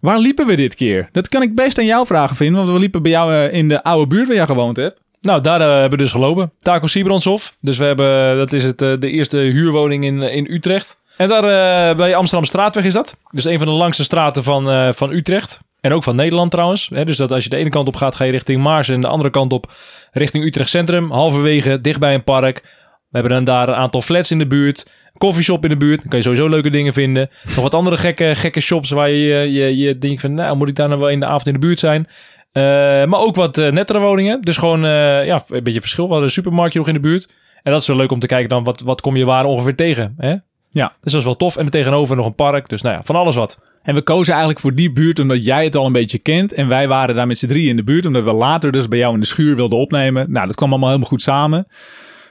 [0.00, 1.08] Waar liepen we dit keer?
[1.12, 2.56] Dat kan ik best aan jou vragen, vinden.
[2.56, 5.00] Want we liepen bij jou eh, in de oude buurt waar jij gewoond hebt.
[5.26, 6.52] Nou, daar eh, hebben we dus gelopen.
[6.58, 7.56] Taco Siebrandsof.
[7.60, 11.00] Dus we hebben, dat is het, eh, de eerste huurwoning in, eh, in Utrecht.
[11.16, 13.20] En daar eh, bij Amsterdam Straatweg is dat.
[13.30, 15.60] Dus een van de langste straten van, eh, van Utrecht.
[15.80, 16.88] En ook van Nederland trouwens.
[16.88, 18.88] Dus dat als je de ene kant op gaat, ga je richting Maars.
[18.88, 19.72] En de andere kant op
[20.12, 21.10] richting Utrecht Centrum.
[21.10, 22.62] Halverwege, dichtbij een park.
[23.08, 24.90] We hebben dan daar een aantal flats in de buurt.
[25.18, 26.00] Koffieshop in de buurt.
[26.00, 27.30] Dan kan je sowieso leuke dingen vinden.
[27.44, 30.34] Nog wat andere gekke, gekke shops waar je, je, je, denkt van...
[30.34, 32.06] Nou, moet ik daar nou wel in de avond in de buurt zijn?
[32.52, 32.62] Eh,
[33.04, 34.40] maar ook wat nettere woningen.
[34.40, 34.80] Dus gewoon
[35.24, 36.04] ja, een beetje verschil.
[36.04, 37.34] We hadden een supermarktje nog in de buurt.
[37.62, 38.64] En dat is wel leuk om te kijken dan.
[38.64, 40.14] Wat, wat kom je waar ongeveer tegen?
[40.16, 40.34] Hè?
[40.76, 40.92] Ja.
[41.00, 41.56] Dus dat is wel tof.
[41.56, 42.68] En er tegenover nog een park.
[42.68, 43.58] Dus nou ja, van alles wat.
[43.82, 46.52] En we kozen eigenlijk voor die buurt omdat jij het al een beetje kent.
[46.52, 48.06] En wij waren daar met z'n drieën in de buurt.
[48.06, 50.32] Omdat we later dus bij jou in de schuur wilden opnemen.
[50.32, 51.66] Nou, dat kwam allemaal helemaal goed samen.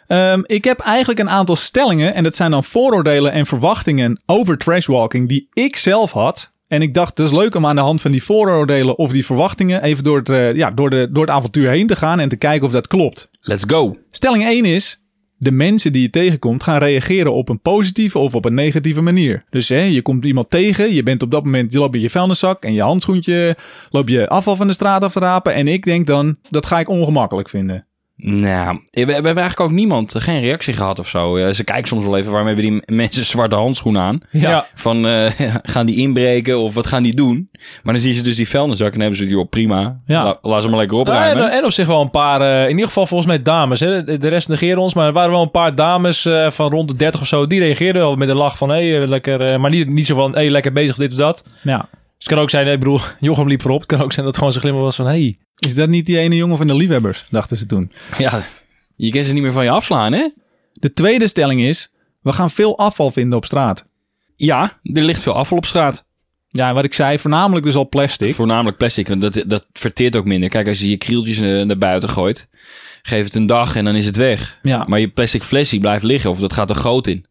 [0.08, 2.14] Ehm, ik heb eigenlijk een aantal stellingen.
[2.14, 6.54] En dat zijn dan vooroordelen en verwachtingen over trashwalking die ik zelf had.
[6.68, 9.26] En ik dacht, het is leuk om aan de hand van die vooroordelen of die
[9.26, 12.30] verwachtingen even door het, eh, ja, door, de, door het avontuur heen te gaan en
[12.30, 13.30] te kijken of dat klopt.
[13.42, 13.98] Let's go.
[14.12, 15.05] Stelling 1 is:
[15.38, 19.44] de mensen die je tegenkomt gaan reageren op een positieve of op een negatieve manier.
[19.50, 22.10] Dus hè, je komt iemand tegen, je bent op dat moment, je loopt met je
[22.10, 23.58] vuilniszak en je handschoentje,
[23.90, 25.54] loop je afval van de straat af te rapen.
[25.54, 27.88] En ik denk dan, dat ga ik ongemakkelijk vinden.
[28.18, 31.36] Nou, we, we hebben eigenlijk ook niemand, eh, geen reactie gehad of zo.
[31.36, 34.20] Eh, ze kijken soms wel even, waarom hebben die mensen zwarte handschoenen aan?
[34.32, 34.66] Ja.
[34.76, 35.32] Van, eh,
[35.64, 37.50] gaan die inbreken of wat gaan die doen?
[37.84, 40.00] Maar dan zien ze dus die vuilniszak en hebben ze die op prima.
[40.06, 40.24] Ja.
[40.24, 41.44] La- laat ze maar lekker Ja, opruimen.
[41.52, 43.80] en, en op zich wel een paar, eh, in ieder geval volgens mij dames.
[43.80, 44.04] Hè?
[44.04, 46.88] De, de rest negeren ons, maar er waren wel een paar dames eh, van rond
[46.88, 47.48] de 30 of zo.
[47.48, 49.52] Die reageerden wel met een lach van, hé, hey, lekker.
[49.54, 51.44] eh, maar niet, niet zo van, hé, hey, lekker bezig, dit of dat.
[51.64, 51.88] Ja.
[52.18, 53.80] Dus het kan ook zijn, ik bedoel, Jochem liep voorop.
[53.80, 55.12] Het kan ook zijn dat het gewoon zijn glimmer was van, hé.
[55.12, 55.38] Hey.
[55.58, 57.92] Is dat niet die ene jongen van de liefhebbers, dachten ze toen.
[58.18, 58.44] Ja,
[58.96, 60.30] je kan ze niet meer van je afslaan, hè?
[60.74, 61.90] De tweede stelling is,
[62.22, 63.86] we gaan veel afval vinden op straat.
[64.36, 66.06] Ja, er ligt veel afval op straat.
[66.48, 68.36] Ja, wat ik zei, voornamelijk dus al plastic.
[68.36, 70.50] Voornamelijk plastic, want dat, dat verteert ook minder.
[70.50, 72.48] Kijk, als je je krieltjes eh, naar buiten gooit,
[73.02, 74.60] geef het een dag en dan is het weg.
[74.62, 74.86] Ja.
[74.88, 77.26] Maar je plastic flesje blijft liggen of dat gaat er groot in.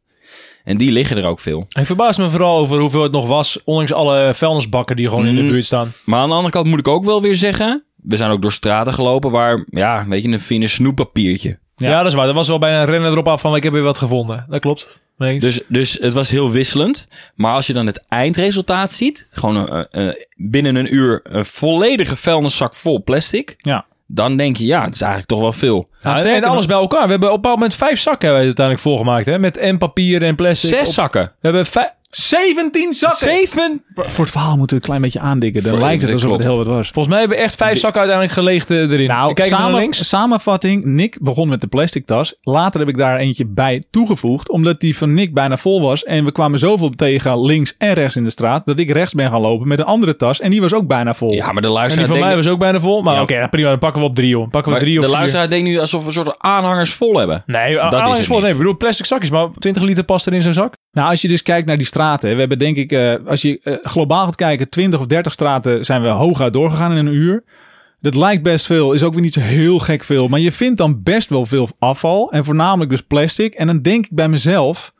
[0.64, 1.66] En die liggen er ook veel.
[1.78, 5.34] Ik verbaas me vooral over hoeveel het nog was, ondanks alle vuilnisbakken die gewoon in
[5.36, 5.48] de Mm.
[5.48, 5.88] buurt staan.
[6.04, 8.52] Maar aan de andere kant moet ik ook wel weer zeggen, we zijn ook door
[8.52, 11.58] straten gelopen waar, ja, weet je, een fine snoeppapiertje.
[11.76, 11.96] Ja.
[11.98, 12.26] dat is waar.
[12.26, 14.46] Dat was wel bijna een rennen erop af van, ik heb weer wat gevonden.
[14.48, 15.02] Dat klopt.
[15.18, 17.08] Dus, dus het was heel wisselend.
[17.34, 22.16] Maar als je dan het eindresultaat ziet, gewoon eh, eh, binnen een uur een volledige
[22.16, 23.86] vuilniszak vol plastic, Ja.
[24.06, 25.88] Dan denk je, ja, het is eigenlijk toch wel veel.
[26.00, 27.04] Ja, en- sterker en alles bij elkaar.
[27.04, 29.26] We hebben op een bepaald moment vijf zakken hebben we uiteindelijk volgemaakt.
[29.26, 29.38] Hè?
[29.38, 30.70] Met en papier en plastic.
[30.70, 31.22] Zes Op- zakken.
[31.22, 31.92] We hebben vijf...
[32.16, 33.18] 17 zakken!
[33.28, 33.82] Zeven?
[33.94, 35.62] Voor het verhaal moeten we een klein beetje aandikken.
[35.62, 36.88] Dan lijkt het alsof het heel wat was.
[36.90, 39.08] Volgens mij hebben we echt vijf zakken uiteindelijk geleegd eh, erin.
[39.08, 40.08] Nou, Kijk even naar samen- links.
[40.08, 40.84] samenvatting.
[40.84, 42.34] Nick begon met de plastic tas.
[42.42, 44.48] Later heb ik daar eentje bij toegevoegd.
[44.50, 46.04] Omdat die van Nick bijna vol was.
[46.04, 48.66] En we kwamen zoveel tegen links en rechts in de straat.
[48.66, 50.40] Dat ik rechts ben gaan lopen met een andere tas.
[50.40, 51.32] En die was ook bijna vol.
[51.32, 53.02] Ja, maar de En die luisteraar van mij denkt, was ook bijna vol.
[53.02, 53.22] Maar Ja.
[53.22, 53.68] oké, prima.
[53.68, 54.42] Dan pakken we op drie, joh.
[54.42, 55.18] Pakken we maar drie of de vier.
[55.18, 57.42] luisteraar denkt nu alsof we een soort aanhangers vol hebben.
[57.46, 58.34] Nee, Dat is het vol.
[58.34, 58.42] niet.
[58.44, 59.30] Nee, ik bedoel plastic zakjes.
[59.30, 60.74] Maar 20 liter past er in zo'n zak.
[60.94, 62.32] Nou, als je dus kijkt naar die straten.
[62.32, 65.84] We hebben denk ik, eh, als je eh, globaal gaat kijken, 20 of 30 straten
[65.84, 67.44] zijn we hooguit doorgegaan in een uur.
[68.00, 70.28] Dat lijkt best veel, is ook weer niet zo heel gek veel.
[70.28, 72.32] Maar je vindt dan best wel veel afval.
[72.32, 73.54] En voornamelijk dus plastic.
[73.54, 74.94] En dan denk ik bij mezelf,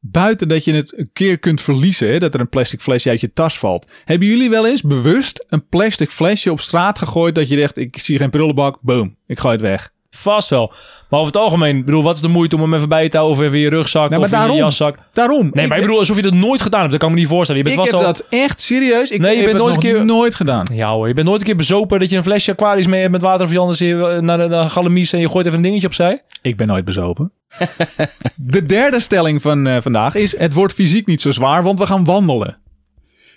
[0.00, 3.20] buiten dat je het een keer kunt verliezen, hè, dat er een plastic flesje uit
[3.20, 3.90] je tas valt.
[4.04, 7.98] Hebben jullie wel eens bewust een plastic flesje op straat gegooid dat je dacht, ik
[7.98, 9.92] zie geen prullenbak, boom, ik gooi het weg.
[10.16, 10.72] Vast wel.
[11.08, 13.16] Maar over het algemeen, ik bedoel, wat is de moeite om hem even bij te
[13.16, 14.56] houden of even in je rugzak of maar in je daarom.
[14.56, 14.96] jaszak?
[15.12, 15.50] Daarom.
[15.52, 17.30] Nee, maar ik bedoel, alsof je dat nooit gedaan hebt, dat kan ik me niet
[17.30, 17.62] voorstellen.
[17.62, 18.26] Je ik bent heb vast al...
[18.28, 19.10] dat echt serieus.
[19.10, 20.66] Ik Nee, je heb bent nooit nog een keer- nooit gedaan.
[20.72, 23.12] Ja hoor, je bent nooit een keer bezopen dat je een flesje Aquarius mee hebt
[23.12, 25.58] met water of je anders hier naar de, naar de galamies en je gooit even
[25.58, 26.22] een dingetje opzij.
[26.42, 27.32] Ik ben nooit bezopen.
[28.36, 31.86] de derde stelling van eh, vandaag is: het wordt fysiek niet zo zwaar, want we
[31.86, 32.56] gaan wandelen.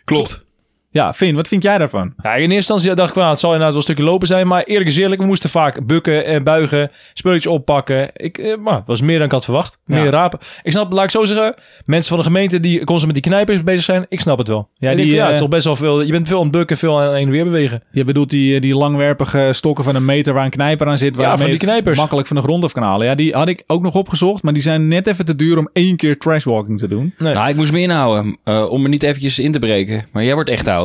[0.05, 0.45] Klopt.
[0.95, 2.13] Ja, Finn, wat vind jij daarvan?
[2.23, 4.27] Ja, in eerste instantie dacht ik van, nou, het zal inderdaad wel een stukje lopen
[4.27, 4.47] zijn.
[4.47, 8.09] Maar eerlijk is eerlijk, we moesten vaak bukken en buigen, spulletjes oppakken.
[8.13, 9.79] Ik, eh, maar het was meer dan ik had verwacht.
[9.85, 10.09] Meer Ja.
[10.09, 10.39] rapen.
[10.63, 11.53] Ik snap, laat ik zo zeggen,
[11.85, 14.69] mensen van de gemeente die constant met die knijpers bezig zijn, ik snap het wel.
[14.73, 16.01] Ja, die, die, ja, het eh, is toch best wel veel.
[16.01, 17.83] Je bent veel aan het bukken, veel aan het weer bewegen.
[17.91, 21.15] Je bedoelt die, eh, die langwerpige stokken van een meter waar een knijper aan zit.
[21.15, 21.97] Ja, waarmee van die knijpers.
[21.97, 23.07] Makkelijk van de grond af kan halen.
[23.07, 25.69] Ja, die had ik ook nog opgezocht, maar die zijn net even te duur om
[25.73, 27.13] één keer trashwalking te doen.
[27.17, 27.33] Nee.
[27.33, 30.05] Nou, ik moest me inhouden eh, om me niet eventjes in te breken.
[30.11, 30.84] Maar jij wordt echt oud.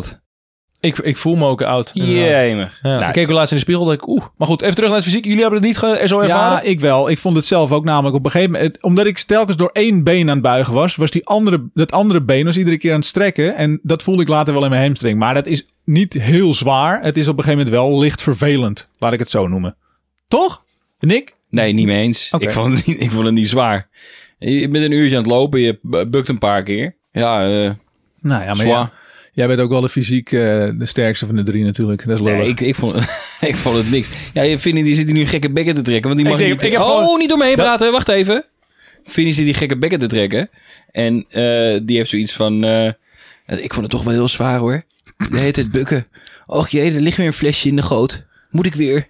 [0.81, 1.91] Ik, ik voel me ook oud.
[1.95, 2.79] Jemig.
[2.83, 4.25] Ja, Nou, ik keek laatst in de spiegel, dacht ik, oeh.
[4.37, 5.25] Maar goed, even terug naar het fysiek.
[5.25, 6.57] Jullie hebben het niet ge- zo ervaren?
[6.65, 7.11] Ja, ik wel.
[7.11, 8.83] Ik vond het zelf ook namelijk op een gegeven moment.
[8.83, 12.23] Omdat ik telkens door één been aan het buigen was, was die andere, dat andere
[12.23, 13.57] been was iedere keer aan het strekken.
[13.57, 15.19] En dat voelde ik later wel in mijn hamstring.
[15.19, 17.03] Maar dat is niet heel zwaar.
[17.03, 18.89] Het is op een gegeven moment wel licht vervelend.
[18.99, 19.77] Laat ik het zo noemen.
[20.29, 20.63] Toch?
[21.01, 21.35] Nick?
[21.51, 22.31] Nee, niet mee eens.
[22.39, 23.89] Ik, vond het niet, ik vond het niet zwaar.
[24.39, 26.95] Je bent een uurtje aan het lopen, je bukt een paar keer.
[27.13, 27.71] Ja, eh
[28.21, 28.93] Nou ja, maar ja,
[29.33, 30.41] jij bent ook wel de fysiek eh,
[30.75, 32.07] de sterkste van de drie natuurlijk.
[32.09, 32.41] Dat is lullig.
[32.41, 32.95] Nee, ik, ik, vond,
[33.51, 34.09] ik vond het niks.
[34.33, 36.05] Ja, je Vinnie die zit hier nu gekke bekken te trekken.
[36.05, 36.63] Want die Ik mag denk- niet...
[36.63, 37.93] ik heb oh, gewoon- niet door me heen Dat- praten.
[37.93, 38.45] Wacht even.
[39.05, 40.51] Vinnie zit die gekke bekken te trekken.
[40.91, 42.65] En eh, die heeft zoiets van...
[42.65, 42.87] eh,
[43.47, 44.83] ik vond het toch wel heel zwaar hoor.
[45.31, 46.07] De hele tijd bukken.
[46.47, 48.25] Och jee, er ligt weer een flesje in de goot.
[48.51, 49.09] Moet ik weer?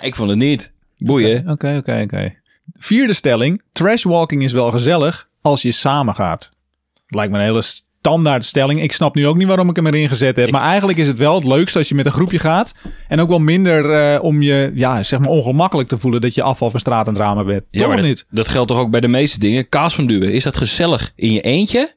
[0.00, 0.72] Ik vond het niet.
[0.98, 1.48] Boeien.
[1.48, 2.34] Oké, oké, oké.
[2.78, 3.62] Vierde stelling.
[3.72, 6.50] Trashwalking is wel gezellig als je samen gaat.
[7.08, 7.62] Lijkt me een hele
[8.02, 8.82] standaard stelling.
[8.82, 10.46] Ik snap nu ook niet waarom ik hem erin gezet heb.
[10.46, 12.74] Ik- Maar eigenlijk is het wel het leukste als je met een groepje gaat.
[13.08, 16.42] En ook wel minder eh, om je, ja, zeg maar ongemakkelijk te voelen dat je
[16.42, 17.62] afval van straat het ramen bent.
[17.70, 18.26] Ja, Toch dat, niet?
[18.30, 19.68] dat geldt toch ook bij de meeste dingen.
[19.68, 20.32] Kaas van duwen.
[20.32, 21.94] Is dat gezellig in je eentje?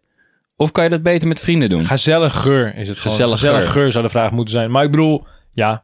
[0.56, 1.86] Of kan je dat beter met vrienden doen?
[1.86, 2.98] Gezellig geur is het.
[2.98, 4.72] Gezellig geur zou de vraag moeten zijn.
[4.72, 5.84] Maar ik bedoel, ja.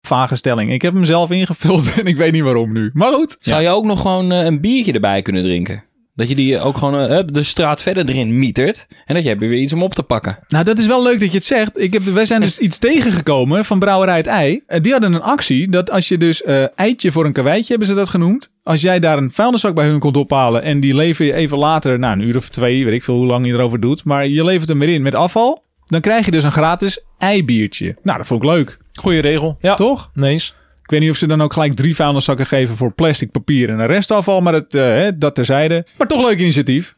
[0.00, 0.72] Vage stelling.
[0.72, 2.90] Ik heb hem zelf ingevuld en ik weet niet waarom nu.
[2.92, 3.36] Maar goed.
[3.40, 5.84] Zou je ook nog gewoon eh, een biertje erbij kunnen drinken?
[6.16, 8.86] Dat je die ook gewoon eh, de straat verder erin mietert.
[9.04, 10.38] En dat je hebt weer iets om op te pakken.
[10.48, 11.80] Nou, dat is wel leuk dat je het zegt.
[11.80, 14.62] Ik heb, wij zijn dus iets tegengekomen van Brouwerij het Ei.
[14.66, 17.88] Eh, die hadden een actie dat als je dus eh, eitje voor een karweitje hebben
[17.88, 18.52] ze dat genoemd.
[18.62, 21.98] Als jij daar een vuilniszak bij hun komt ophalen en die lever je even later,
[21.98, 24.04] nou een uur of twee, weet ik veel hoe lang je erover doet.
[24.04, 25.64] Maar je levert hem weer in met afval.
[25.84, 27.96] Dan krijg je dus een gratis eibiertje.
[28.02, 28.78] Nou, dat vond ik leuk.
[28.92, 29.56] Goeie regel.
[29.60, 29.74] Ja.
[29.74, 30.10] Toch?
[30.14, 30.54] Nee eens.
[30.86, 33.78] Ik weet niet of ze dan ook gelijk drie vuilniszakken geven voor plastic, papier en
[33.78, 34.40] een restafval.
[34.40, 35.86] Maar het, eh, hè, dat terzijde.
[35.98, 36.94] Maar toch leuk initiatief.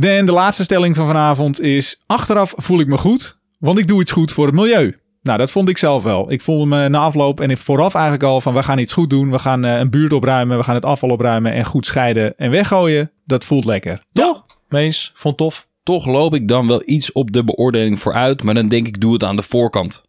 [0.00, 2.02] En de laatste stelling van vanavond is...
[2.06, 4.96] Achteraf voel ik me goed, want ik doe iets goed voor het milieu.
[5.22, 6.32] Nou, dat vond ik zelf wel.
[6.32, 8.54] Ik voelde me na afloop en vooraf eigenlijk al van...
[8.54, 10.56] we gaan iets goed doen, we gaan eh, een buurt opruimen...
[10.56, 13.10] we gaan het afval opruimen en goed scheiden en weggooien.
[13.24, 14.02] Dat voelt lekker.
[14.12, 14.46] Toch?
[14.68, 15.12] Nee eens.
[15.14, 15.68] Vond tof.
[15.82, 18.42] Toch loop ik dan wel iets op de beoordeling vooruit.
[18.42, 20.02] Maar dan denk ik, doe het aan de voorkant.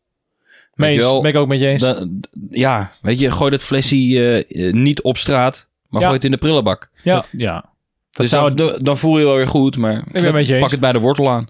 [0.73, 1.11] Weet Nee je eens.
[1.11, 1.81] wel, Ben ik ook met je eens.
[1.81, 5.69] Dan- ja, weet je, gooi dat flesje eh, eh, niet op straat.
[5.87, 6.07] Maar Ja.
[6.07, 6.89] gooi het in de prullenbak.
[7.03, 7.15] ja.
[7.15, 7.53] Dat- ja.
[7.53, 9.77] Dat dus zou dan, dan voel je wel weer goed.
[9.77, 10.61] Maar ben het met je eens.
[10.61, 11.47] pak het bij de wortel aan.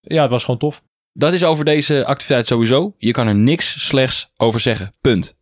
[0.00, 0.82] ja, het was gewoon tof.
[1.12, 2.94] Dat is over deze activiteit sowieso.
[2.98, 4.94] Je kan er niks slechts over zeggen.
[5.00, 5.36] Punt.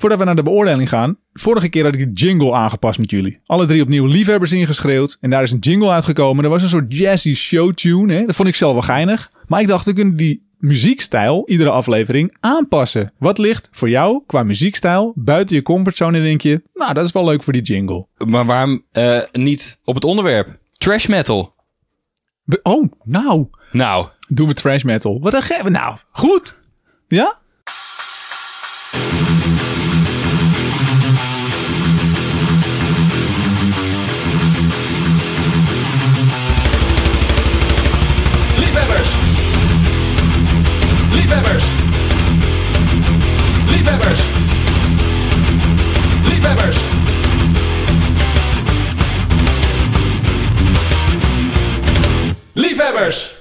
[0.00, 1.16] Voordat we naar de beoordeling gaan.
[1.32, 3.40] Vorige keer had ik de jingle aangepast met jullie.
[3.46, 5.18] Alle drie opnieuw liefhebbers ingeschreeuwd.
[5.20, 6.44] En daar is een jingle uitgekomen.
[6.44, 8.14] Er was een soort jazzy showtune.
[8.14, 8.24] Hè?
[8.26, 9.30] Dat vond ik zelf wel geinig.
[9.46, 13.12] Maar ik dacht, we kunnen die muziekstijl iedere aflevering aanpassen.
[13.18, 16.18] Wat ligt voor jou qua muziekstijl buiten je comfortzone?
[16.18, 18.06] En denk je, nou dat is wel leuk voor die jingle.
[18.16, 20.58] Maar waarom eh, niet op het onderwerp?
[20.72, 21.54] Trash metal.
[22.44, 23.46] Be- oh, nou.
[23.72, 25.20] Nou, Doen we trash metal.
[25.20, 25.70] Wat een ge...
[25.70, 26.58] Nou, goed.
[27.08, 27.39] Ja?
[41.30, 41.64] Liefhebbers.
[43.70, 44.20] Liefhebbers.
[46.28, 46.78] Liefhebbers.
[52.52, 53.38] Liefhebbers.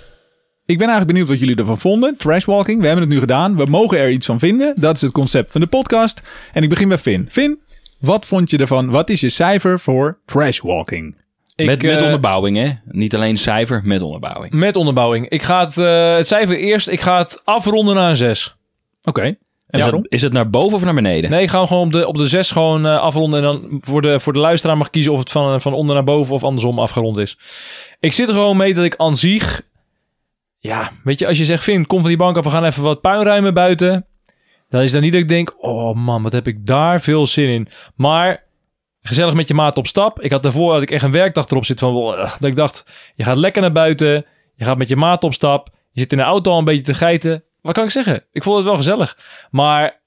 [0.66, 2.18] Ik ben eigenlijk benieuwd wat jullie ervan vonden.
[2.18, 3.56] Trashwalking, we hebben het nu gedaan.
[3.56, 4.74] We mogen er iets van vinden.
[4.78, 6.22] Dat is het concept van de podcast.
[6.54, 7.28] En ik begin bij Finn.
[7.30, 7.60] Finn,
[8.00, 8.90] wat vond je ervan?
[8.90, 11.16] Wat is je cijfer voor trashwalking?
[11.60, 12.70] Ik, met, met eh, onderbouwing hè.
[12.86, 14.54] Niet alleen cijfer, met onderbouwing.
[14.54, 15.30] Met onderbouwing.
[15.30, 16.88] Ik ga het, eh, het cijfer eerst.
[16.88, 18.56] Ik ga het afronden naar een 6.
[19.04, 19.22] Oké.
[19.22, 20.02] En is, waarom?
[20.02, 21.30] het, is het naar boven of naar beneden?
[21.30, 23.40] Nee, ik ga hem gewoon op de, op de 6 gewoon eh, afronden.
[23.40, 26.04] En dan voor de, voor de luisteraar mag kiezen of het van, van onder naar
[26.04, 27.38] boven of andersom afgerond is.
[28.00, 29.62] Ik zit er gewoon mee dat ik aan zich...
[30.56, 32.84] Ja, weet je, als je zegt, Finn, kom van die bank af, we gaan even
[32.84, 34.06] wat puin ruimen buiten.
[34.70, 37.50] Dan is dan niet dat ik denk, oh man, wat heb ik daar veel zin
[37.50, 37.68] in.
[37.96, 38.44] Maar
[39.02, 40.22] gezellig met je maat op stap.
[40.22, 42.86] Ik had daarvoor had ik echt een werkdag erop zitten van, "Ugh," dat ik dacht,
[43.16, 44.26] je gaat lekker naar buiten.
[44.56, 45.70] Je gaat met je maat op stap.
[45.92, 47.44] Je zit in de auto al een beetje te geiten.
[47.62, 48.24] Wat kan ik zeggen?
[48.32, 49.18] Ik vond het wel gezellig.
[49.52, 50.02] Maar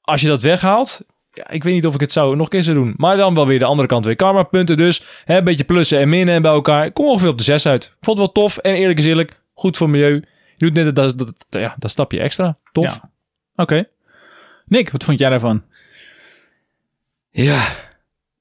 [0.00, 2.62] als je dat weghaalt, ja, ik weet niet of ik het zou nog een keer
[2.62, 2.94] zou doen.
[2.96, 4.16] Maar dan wel weer de andere kant weer.
[4.16, 5.04] Karma punten dus.
[5.24, 6.84] Hè, een beetje plussen en minnen bij elkaar.
[6.84, 7.84] Ik kom ongeveer op de 6 uit.
[7.84, 8.56] Ik vond het wel tof.
[8.56, 10.14] En eerlijk is eerlijk, goed voor milieu.
[10.56, 12.58] Je doet net dat, dat, dat, ja, dat stapje extra.
[12.72, 12.84] Tof.
[12.84, 13.10] Ja.
[13.56, 13.88] Oké.
[14.66, 15.62] Nick, wat vond jij daarvan?
[17.30, 17.66] Ja,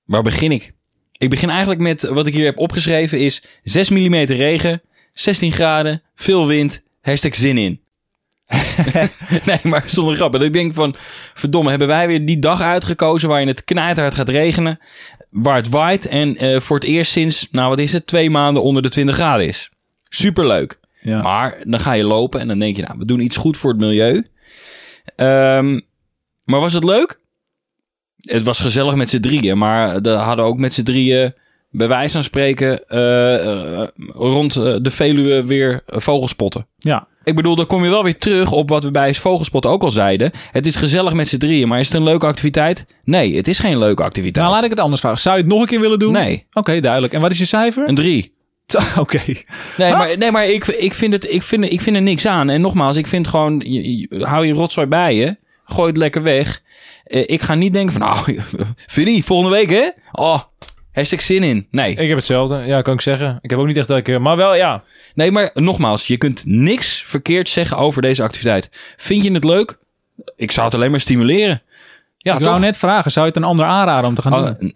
[0.07, 0.73] waar begin ik?
[1.17, 6.01] Ik begin eigenlijk met wat ik hier heb opgeschreven is 6 mm regen, 16 graden,
[6.15, 7.81] veel wind, hashtag zin in.
[9.45, 10.41] nee, maar zonder grappen.
[10.41, 10.95] Ik denk van,
[11.33, 14.79] verdomme, hebben wij weer die dag uitgekozen waarin het knijterhard gaat regenen,
[15.29, 18.63] waar het waait en eh, voor het eerst sinds, nou wat is het, twee maanden
[18.63, 19.69] onder de 20 graden is.
[20.03, 20.79] Superleuk.
[21.01, 21.21] Ja.
[21.21, 23.69] Maar dan ga je lopen en dan denk je, nou, we doen iets goed voor
[23.69, 24.27] het milieu.
[25.15, 25.79] Ehm,
[26.43, 27.19] maar was het leuk?
[28.27, 31.33] Het was gezellig met z'n drieën, maar we hadden ook met z'n drieën,
[31.71, 36.67] bij wijze van spreken, eh, eh, rond eh, de Veluwe weer vogelspotten.
[36.77, 37.07] ja.
[37.23, 39.91] Ik bedoel, dan kom je wel weer terug op wat we bij vogelspotten ook al
[39.91, 40.31] zeiden.
[40.51, 42.85] Het is gezellig met z'n drieën, maar is het een leuke activiteit?
[43.03, 44.45] Nee, het is geen leuke activiteit.
[44.45, 45.19] Nou, laat ik het anders vragen.
[45.19, 46.11] Zou je het nog een keer willen doen?
[46.11, 47.13] Nee, Oké, duidelijk.
[47.13, 47.87] En wat is je cijfer?
[47.87, 48.33] een drie.
[48.99, 49.21] Oké.
[49.77, 52.49] Nee, maar, nee, maar ik, ik, vind het, ik, vind, ik vind er niks aan.
[52.49, 55.37] En nogmaals, ik vind gewoon, je- je- hou je rotzooi bij je.
[55.65, 56.61] Gooi het lekker weg.
[57.07, 58.39] Eh, ik ga niet denken van, nou,
[58.75, 59.89] Vinnie, volgende week hè?
[60.11, 60.39] Oh,
[60.91, 61.67] hashtag zin in.
[61.71, 61.91] Nee.
[61.95, 62.55] Ik heb hetzelfde.
[62.65, 63.39] Ja, kan ik zeggen.
[63.41, 64.07] Ik heb ook niet echt dat ik...
[64.07, 64.83] eh, Maar wel, ja.
[65.15, 68.69] Nee, maar nogmaals, je kunt niks verkeerd zeggen over deze activiteit.
[68.97, 69.77] Vind je het leuk?
[70.35, 71.61] Ik zou het alleen maar stimuleren.
[72.17, 72.47] Ja, ik toch?
[72.47, 74.75] wou net vragen, zou je het een ander aanraden om te gaan Oh, doen?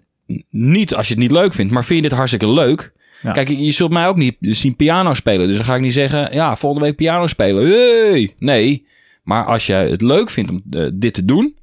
[0.49, 2.91] niet als je het niet leuk vindt, maar vind je dit hartstikke leuk?
[3.21, 3.31] Ja.
[3.31, 5.47] Kijk, je zult mij ook niet zien piano spelen.
[5.47, 7.67] Dus dan ga ik niet zeggen, ja, volgende week piano spelen.
[7.69, 8.35] Hey!
[8.39, 8.85] Nee.
[9.23, 11.55] Maar als je het leuk vindt om eh, dit te doen,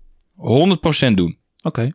[1.11, 1.39] 100% doen.
[1.63, 1.91] Oké.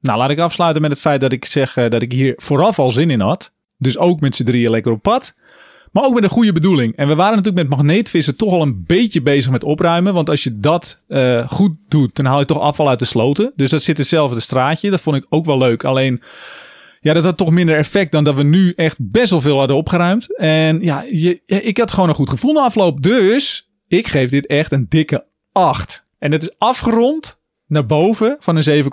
[0.00, 2.78] Nou, laat ik afsluiten met het feit dat ik zeg eh, dat ik hier vooraf
[2.78, 3.52] al zin in had.
[3.78, 5.34] Dus ook met z'n drieën lekker op pad.
[5.92, 6.96] Maar ook met een goede bedoeling.
[6.96, 10.14] En we waren natuurlijk met magneetvissen toch al een beetje bezig met opruimen.
[10.14, 13.52] Want als je dat eh, goed doet, dan haal je toch afval uit de sloten.
[13.56, 14.90] Dus dat zit hetzelfde straatje.
[14.90, 15.84] Dat vond ik ook wel leuk.
[15.84, 16.22] Alleen,
[17.00, 19.76] ja, dat had toch minder effect dan dat we nu echt best wel veel hadden
[19.76, 20.36] opgeruimd.
[20.36, 23.02] En ja, je, ik had gewoon een goed gevoel na afloop.
[23.02, 26.06] Dus ik geef dit echt een dikke 8.
[26.18, 28.90] En het is afgerond naar boven van een 7,9.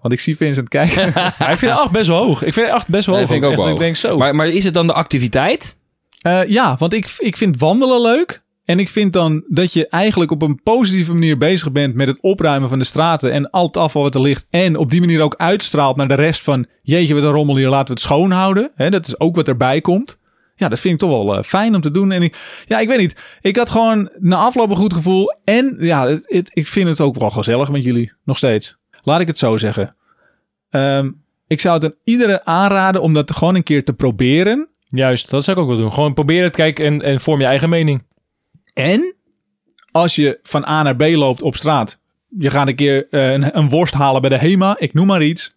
[0.00, 1.12] Want ik zie Vincent kijken.
[1.38, 2.44] Ja, ik vind 8 best wel hoog.
[2.44, 3.32] Ik vind 8 best wel Nee, hoog.
[3.32, 4.16] vind ik ook denk zo.
[4.16, 5.76] Maar, maar is het dan de activiteit?
[6.20, 8.44] Eh, ja, want ik, ik vind wandelen leuk.
[8.64, 12.18] En ik vind dan dat je eigenlijk op een positieve manier bezig bent met het
[12.20, 14.46] opruimen van de straten en al het afval wat er ligt.
[14.50, 17.68] En op die manier ook uitstraalt naar de rest van, jeetje wat een rommel hier,
[17.68, 18.70] laten we het schoon houden.
[18.76, 20.18] Dat is ook wat erbij komt.
[20.56, 22.12] Ja, dat vind ik toch wel eh, fijn om te doen.
[22.12, 23.16] En ik, ja, ik weet niet.
[23.40, 25.34] Ik had gewoon na afloop een goed gevoel.
[25.44, 28.12] En ja, het, het- ik vind het ook wel gezellig met jullie.
[28.24, 28.76] Nog steeds.
[29.02, 29.96] Laat ik het zo zeggen.
[30.70, 31.10] Ehm,
[31.46, 34.68] ik zou het aan iedereen aanraden om dat gewoon een keer te proberen.
[34.86, 35.92] Juist, dat zou ik ook wel doen.
[35.92, 38.02] Gewoon proberen het, kijken en, en vorm je eigen mening.
[38.74, 39.14] En
[39.90, 43.58] als je van A naar B loopt op straat, je gaat een keer eh, een,
[43.58, 45.54] een worst halen bij de Hema, ik noem maar iets.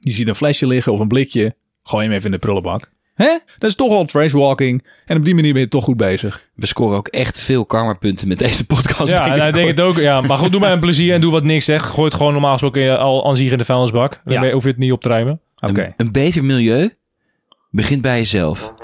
[0.00, 2.90] Je ziet een flesje liggen of een blikje, gooi hem even in de prullenbak.
[3.16, 3.38] Hè?
[3.58, 4.86] Dat is toch al trashwalking.
[5.06, 6.48] En op die manier ben je toch goed bezig.
[6.54, 9.12] We scoren ook echt veel karmapunten met deze podcast.
[9.12, 9.54] Ja, denk en hij ik.
[9.54, 9.96] denkt het ook.
[9.96, 11.84] Ja, maar goed, doe mij een plezier en doe wat niks zegt.
[11.84, 14.20] Gooi het gewoon normaal gesproken al aan zich in de vuilnisbak.
[14.24, 14.52] Dan Ja.
[14.52, 15.40] hoef je het niet op te ruimen.
[15.56, 15.82] Oké.
[15.82, 16.94] Een, een beter milieu
[17.70, 18.74] begint bij jezelf.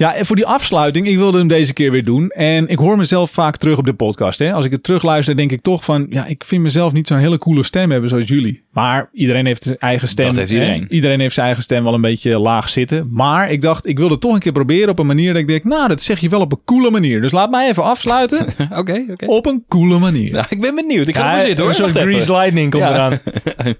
[0.00, 2.28] Ja, en voor die afsluiting, ik wilde hem deze keer weer doen.
[2.30, 4.38] En ik hoor mezelf vaak terug op de podcast.
[4.38, 4.52] Hè?
[4.52, 6.06] Als ik het terugluister, denk ik toch van...
[6.10, 8.62] Ja, ik vind mezelf niet zo'n hele coole stem hebben zoals jullie.
[8.72, 10.26] Maar iedereen heeft zijn eigen stem.
[10.26, 10.56] Dat heeft hè?
[10.58, 10.86] iedereen.
[10.88, 13.08] Iedereen heeft zijn eigen stem wel een beetje laag zitten.
[13.12, 15.64] Maar ik dacht, ik wilde toch een keer proberen op een manier dat ik denk...
[15.64, 17.20] Nou, dat zeg je wel op een coole manier.
[17.20, 18.46] Dus laat mij even afsluiten
[18.78, 19.26] Oké, oké.
[19.26, 20.32] op een coole manier.
[20.32, 21.06] Nou, ik ben benieuwd.
[21.08, 21.68] Ik ga Ja, ervoor zitten hoor.
[21.68, 22.10] Een soort Wacht even.
[22.18, 22.90] grease lightning komt Ja.
[22.94, 23.18] eraan.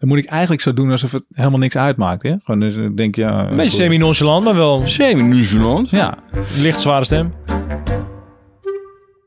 [0.00, 2.22] Dan moet ik eigenlijk zo doen alsof het helemaal niks uitmaakt.
[2.22, 2.34] Hè?
[2.44, 3.48] Gewoon dus ik denk, ja...
[3.50, 5.90] Een beetje semi-nonchalant, maar wel Semi-nonchalant.
[5.90, 6.18] Ja,
[6.62, 7.32] licht zware stem.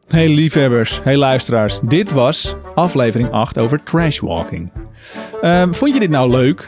[0.08, 1.80] Hey liefhebbers, hey luisteraars.
[1.84, 4.72] Dit was aflevering 8 over trashwalking.
[5.42, 6.66] Ehm vond je dit nou leuk?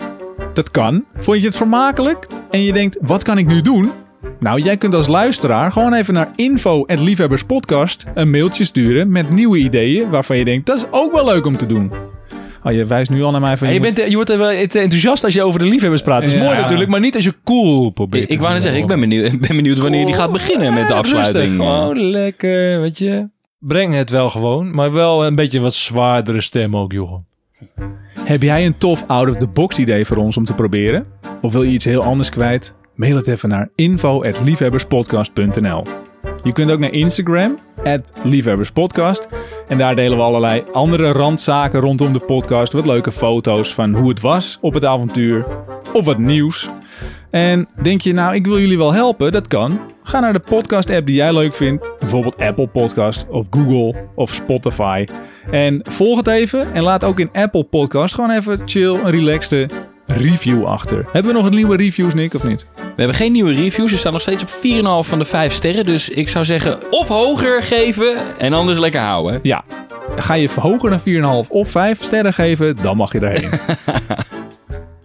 [0.53, 1.05] Dat kan.
[1.19, 2.27] Vond je het vermakelijk?
[2.51, 3.91] En je denkt, wat kan ik nu doen?
[4.39, 10.09] Nou, jij kunt als luisteraar gewoon even naar info.liefhebberspodcast een mailtje sturen met nieuwe ideeën
[10.09, 11.91] waarvan je denkt, dat is ook wel leuk om te doen.
[12.65, 13.67] Oh, je wijst nu al naar mij van...
[13.67, 16.21] Ja, je, moet- bent, je wordt er enthousiast als je over de liefhebbers praat.
[16.21, 16.43] Dat is Ja.
[16.43, 18.23] mooi natuurlijk, maar niet als je cool probeert.
[18.23, 20.87] Ik, ik wou net zeggen, ik ben benieuwd, ben benieuwd wanneer die gaat beginnen met
[20.87, 21.47] de Ja, afsluiting.
[21.47, 23.27] rustig, Gewoon lekker, weet je.
[23.59, 27.25] Breng het wel gewoon, maar wel een beetje wat zwaardere stem ook, Jochem.
[28.19, 31.05] Heb jij een tof out-of-the-box idee voor ons om te proberen?
[31.41, 32.73] Of wil je iets heel anders kwijt?
[32.95, 35.83] Mail het even naar info.liefhebberspodcast.nl
[36.43, 37.57] Je kunt ook naar Instagram,
[38.23, 39.27] liefhebberspodcast.
[39.67, 42.73] En daar delen we allerlei andere randzaken rondom de podcast.
[42.73, 45.45] Wat leuke foto's van hoe het was op het avontuur.
[45.93, 46.69] Of wat nieuws.
[47.29, 49.31] En denk je, nou, ik wil jullie wel helpen?
[49.31, 49.79] Dat kan.
[50.03, 51.91] Ga naar de podcast-app die jij leuk vindt.
[51.99, 55.05] Bijvoorbeeld Apple Podcast of Google of Spotify.
[55.51, 59.69] En volg het even en laat ook in Apple Podcast gewoon even chill een relaxte
[60.15, 61.05] review achter.
[61.11, 62.65] Hebben we nog een nieuwe reviews, Nick, of niet?
[62.75, 63.91] We hebben geen nieuwe reviews.
[63.91, 65.83] Ze staan nog steeds op 4,5 van de 5 sterren.
[65.83, 69.39] Dus ik zou zeggen, of hoger geven en anders lekker houden.
[69.41, 69.63] Ja.
[70.15, 73.49] Ga je hoger dan 4,5 of 5 sterren geven, dan mag je erheen.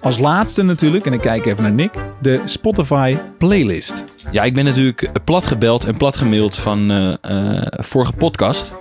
[0.00, 4.04] Als laatste natuurlijk, en ik kijk even naar Nick, de Spotify playlist.
[4.30, 8.74] Ja, ik ben natuurlijk plat gebeld en plat gemaild van eh, eh, vorige podcast.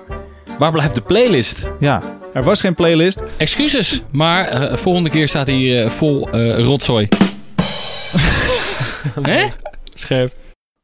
[0.60, 1.72] Waar blijft de playlist?
[1.80, 2.02] Ja,
[2.34, 3.24] er was geen playlist.
[3.38, 7.08] Excuses, maar eh, volgende keer staat hij eh, vol eh, rotzooi.
[9.22, 9.46] Hè?
[9.94, 10.34] Scherp.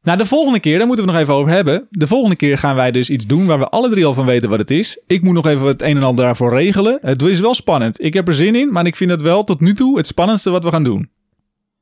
[0.02, 1.86] Nou, de volgende keer, daar moeten we nog even over hebben.
[1.90, 4.48] De volgende keer gaan wij dus iets doen waar we alle drie al van weten
[4.48, 5.00] wat het is.
[5.06, 6.98] Ik moet nog even het een en ander daarvoor regelen.
[7.02, 8.02] Het is wel spannend.
[8.02, 10.50] Ik heb er zin in, maar ik vind het wel tot nu toe het spannendste
[10.50, 11.10] wat we gaan doen.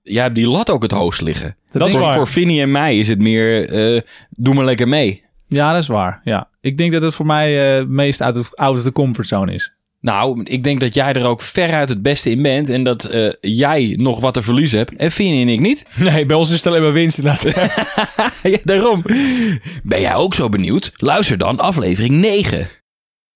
[0.03, 1.57] Jij hebt die lat ook het hoogst liggen.
[1.73, 2.15] Dat is voor, waar.
[2.15, 4.01] voor Vinnie en mij is het meer, eh,
[4.31, 5.25] doe maar lekker mee.
[5.49, 6.21] Ja, dat is waar.
[6.25, 6.49] Ja.
[6.65, 9.73] Ik denk dat het voor mij eh meest uit de, out of the comfortzone is.
[10.01, 12.69] Nou, ik denk dat jij er ook veruit het beste in bent.
[12.69, 14.97] En dat eh, jij nog wat te verliezen hebt.
[14.97, 15.85] En Vinnie en ik niet.
[15.99, 17.43] Nee, bij ons is het alleen maar winst inderdaad.
[18.43, 19.03] ja, daarom.
[19.83, 20.93] Ben jij ook zo benieuwd?
[20.97, 22.69] Luister dan aflevering 9.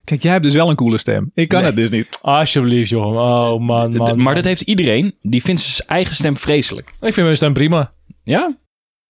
[0.05, 1.31] Kijk, jij hebt dus wel een coole stem.
[1.35, 1.67] Ik kan Nee.
[1.67, 2.19] het dus niet.
[2.23, 3.17] Alsjeblieft, Jochem.
[3.17, 3.93] Oh, man, man.
[3.97, 4.35] maar man.
[4.35, 5.15] dat heeft iedereen.
[5.23, 6.89] Die vindt zijn eigen stem vreselijk.
[6.89, 7.93] Ik vind mijn stem prima.
[8.25, 8.57] Ja?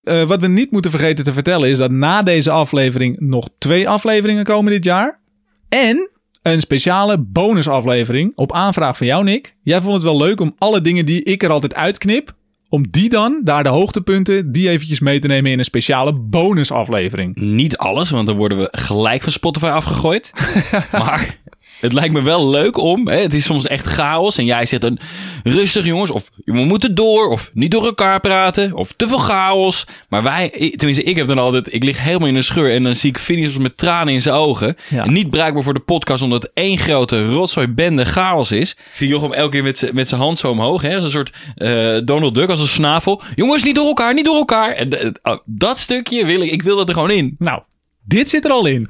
[0.03, 3.89] Eh, wat we niet moeten vergeten te vertellen is dat na deze aflevering nog twee
[3.89, 5.21] afleveringen komen dit jaar.
[5.69, 6.11] En
[6.43, 9.57] een speciale bonusaflevering op aanvraag van jou, Nick.
[9.63, 12.35] Jij vond het wel leuk om alle dingen die ik er altijd uitknip,
[12.69, 17.37] om die dan, daar de hoogtepunten, die eventjes mee te nemen in een speciale bonusaflevering.
[17.37, 20.33] Niet alles, want dan worden we gelijk van Spotify afgegooid.
[20.93, 21.39] maar
[21.81, 23.09] het lijkt me wel leuk om.
[23.09, 24.39] Hè, het is soms echt chaos.
[24.39, 24.99] En jij zegt dan
[25.43, 26.11] rustig jongens.
[26.11, 27.29] Of we moeten door.
[27.29, 28.75] Of niet door elkaar praten.
[28.75, 29.87] Of te veel chaos.
[30.09, 31.75] Maar wij, tenminste ik heb dan altijd.
[31.75, 32.73] Ik lig helemaal in een scheur.
[32.73, 34.77] En dan zie ik Phineas met tranen in zijn ogen.
[34.89, 35.05] Ja.
[35.05, 36.23] En niet bruikbaar voor de podcast.
[36.23, 38.71] Omdat het één grote rotzooi bende chaos is.
[38.71, 40.83] Ik zie Jochem elke keer met met zijn hand zo omhoog.
[40.83, 42.49] Hè, als een soort eh, Donald Duck.
[42.49, 43.23] Als een snavel.
[43.35, 44.15] Jongens niet door elkaar.
[44.15, 44.71] Niet door elkaar.
[44.71, 46.51] En eh, oh, dat stukje wil ik.
[46.51, 47.35] Ik wil dat er gewoon in.
[47.39, 47.63] Nou,
[48.05, 48.89] dit zit er al in.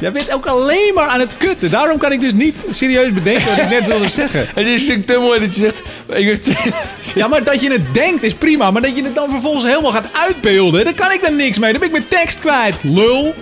[0.00, 1.70] Jij bent ook alleen maar aan het kutten.
[1.70, 4.46] Daarom kan ik dus niet serieus bedenken wat ik net wilde zeggen.
[4.54, 5.82] Het is te mooi dat je zegt...
[6.06, 6.56] Ik
[7.14, 8.70] Ja, maar dat je het denkt is prima.
[8.70, 11.70] Maar dat je het dan vervolgens helemaal gaat uitbeelden, daar kan ik dan niks mee.
[11.70, 12.82] Dan ben ik mijn tekst kwijt.
[12.82, 13.34] Lul.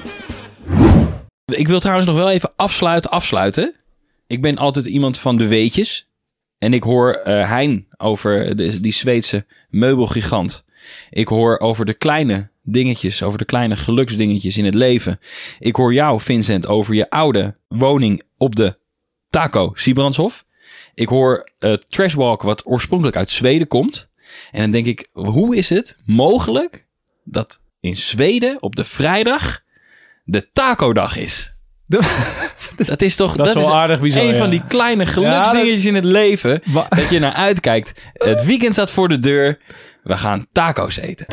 [1.45, 3.75] Ik wil trouwens nog wel even afsluiten, afsluiten.
[4.27, 6.09] Ik ben altijd iemand van de weetjes.
[6.59, 10.65] En ik hoor eh Hein over de, die Zweedse meubelgigant.
[11.11, 15.21] Ik hoor over de kleine dingetjes, over de kleine geluksdingetjes in het leven.
[15.59, 18.79] Ik hoor jou, Vincent, over je oude woning op de
[19.31, 20.45] Taco Siebrandhof.
[20.95, 24.09] Ik hoor eh Trashwalk, wat oorspronkelijk uit Zweden komt.
[24.51, 26.87] En dan denk ik, hoe is het mogelijk
[27.25, 29.61] dat in Zweden op de vrijdag
[30.25, 31.55] de taco-dag is?
[32.87, 34.37] Dat is toch Dat is wel aardig bizar, een ja.
[34.39, 36.61] van die kleine geluksdingetjes in het leven.
[36.65, 38.01] Wa- Dat je naar uitkijkt.
[38.13, 39.59] Het weekend staat voor de deur.
[40.03, 41.27] We gaan taco's eten.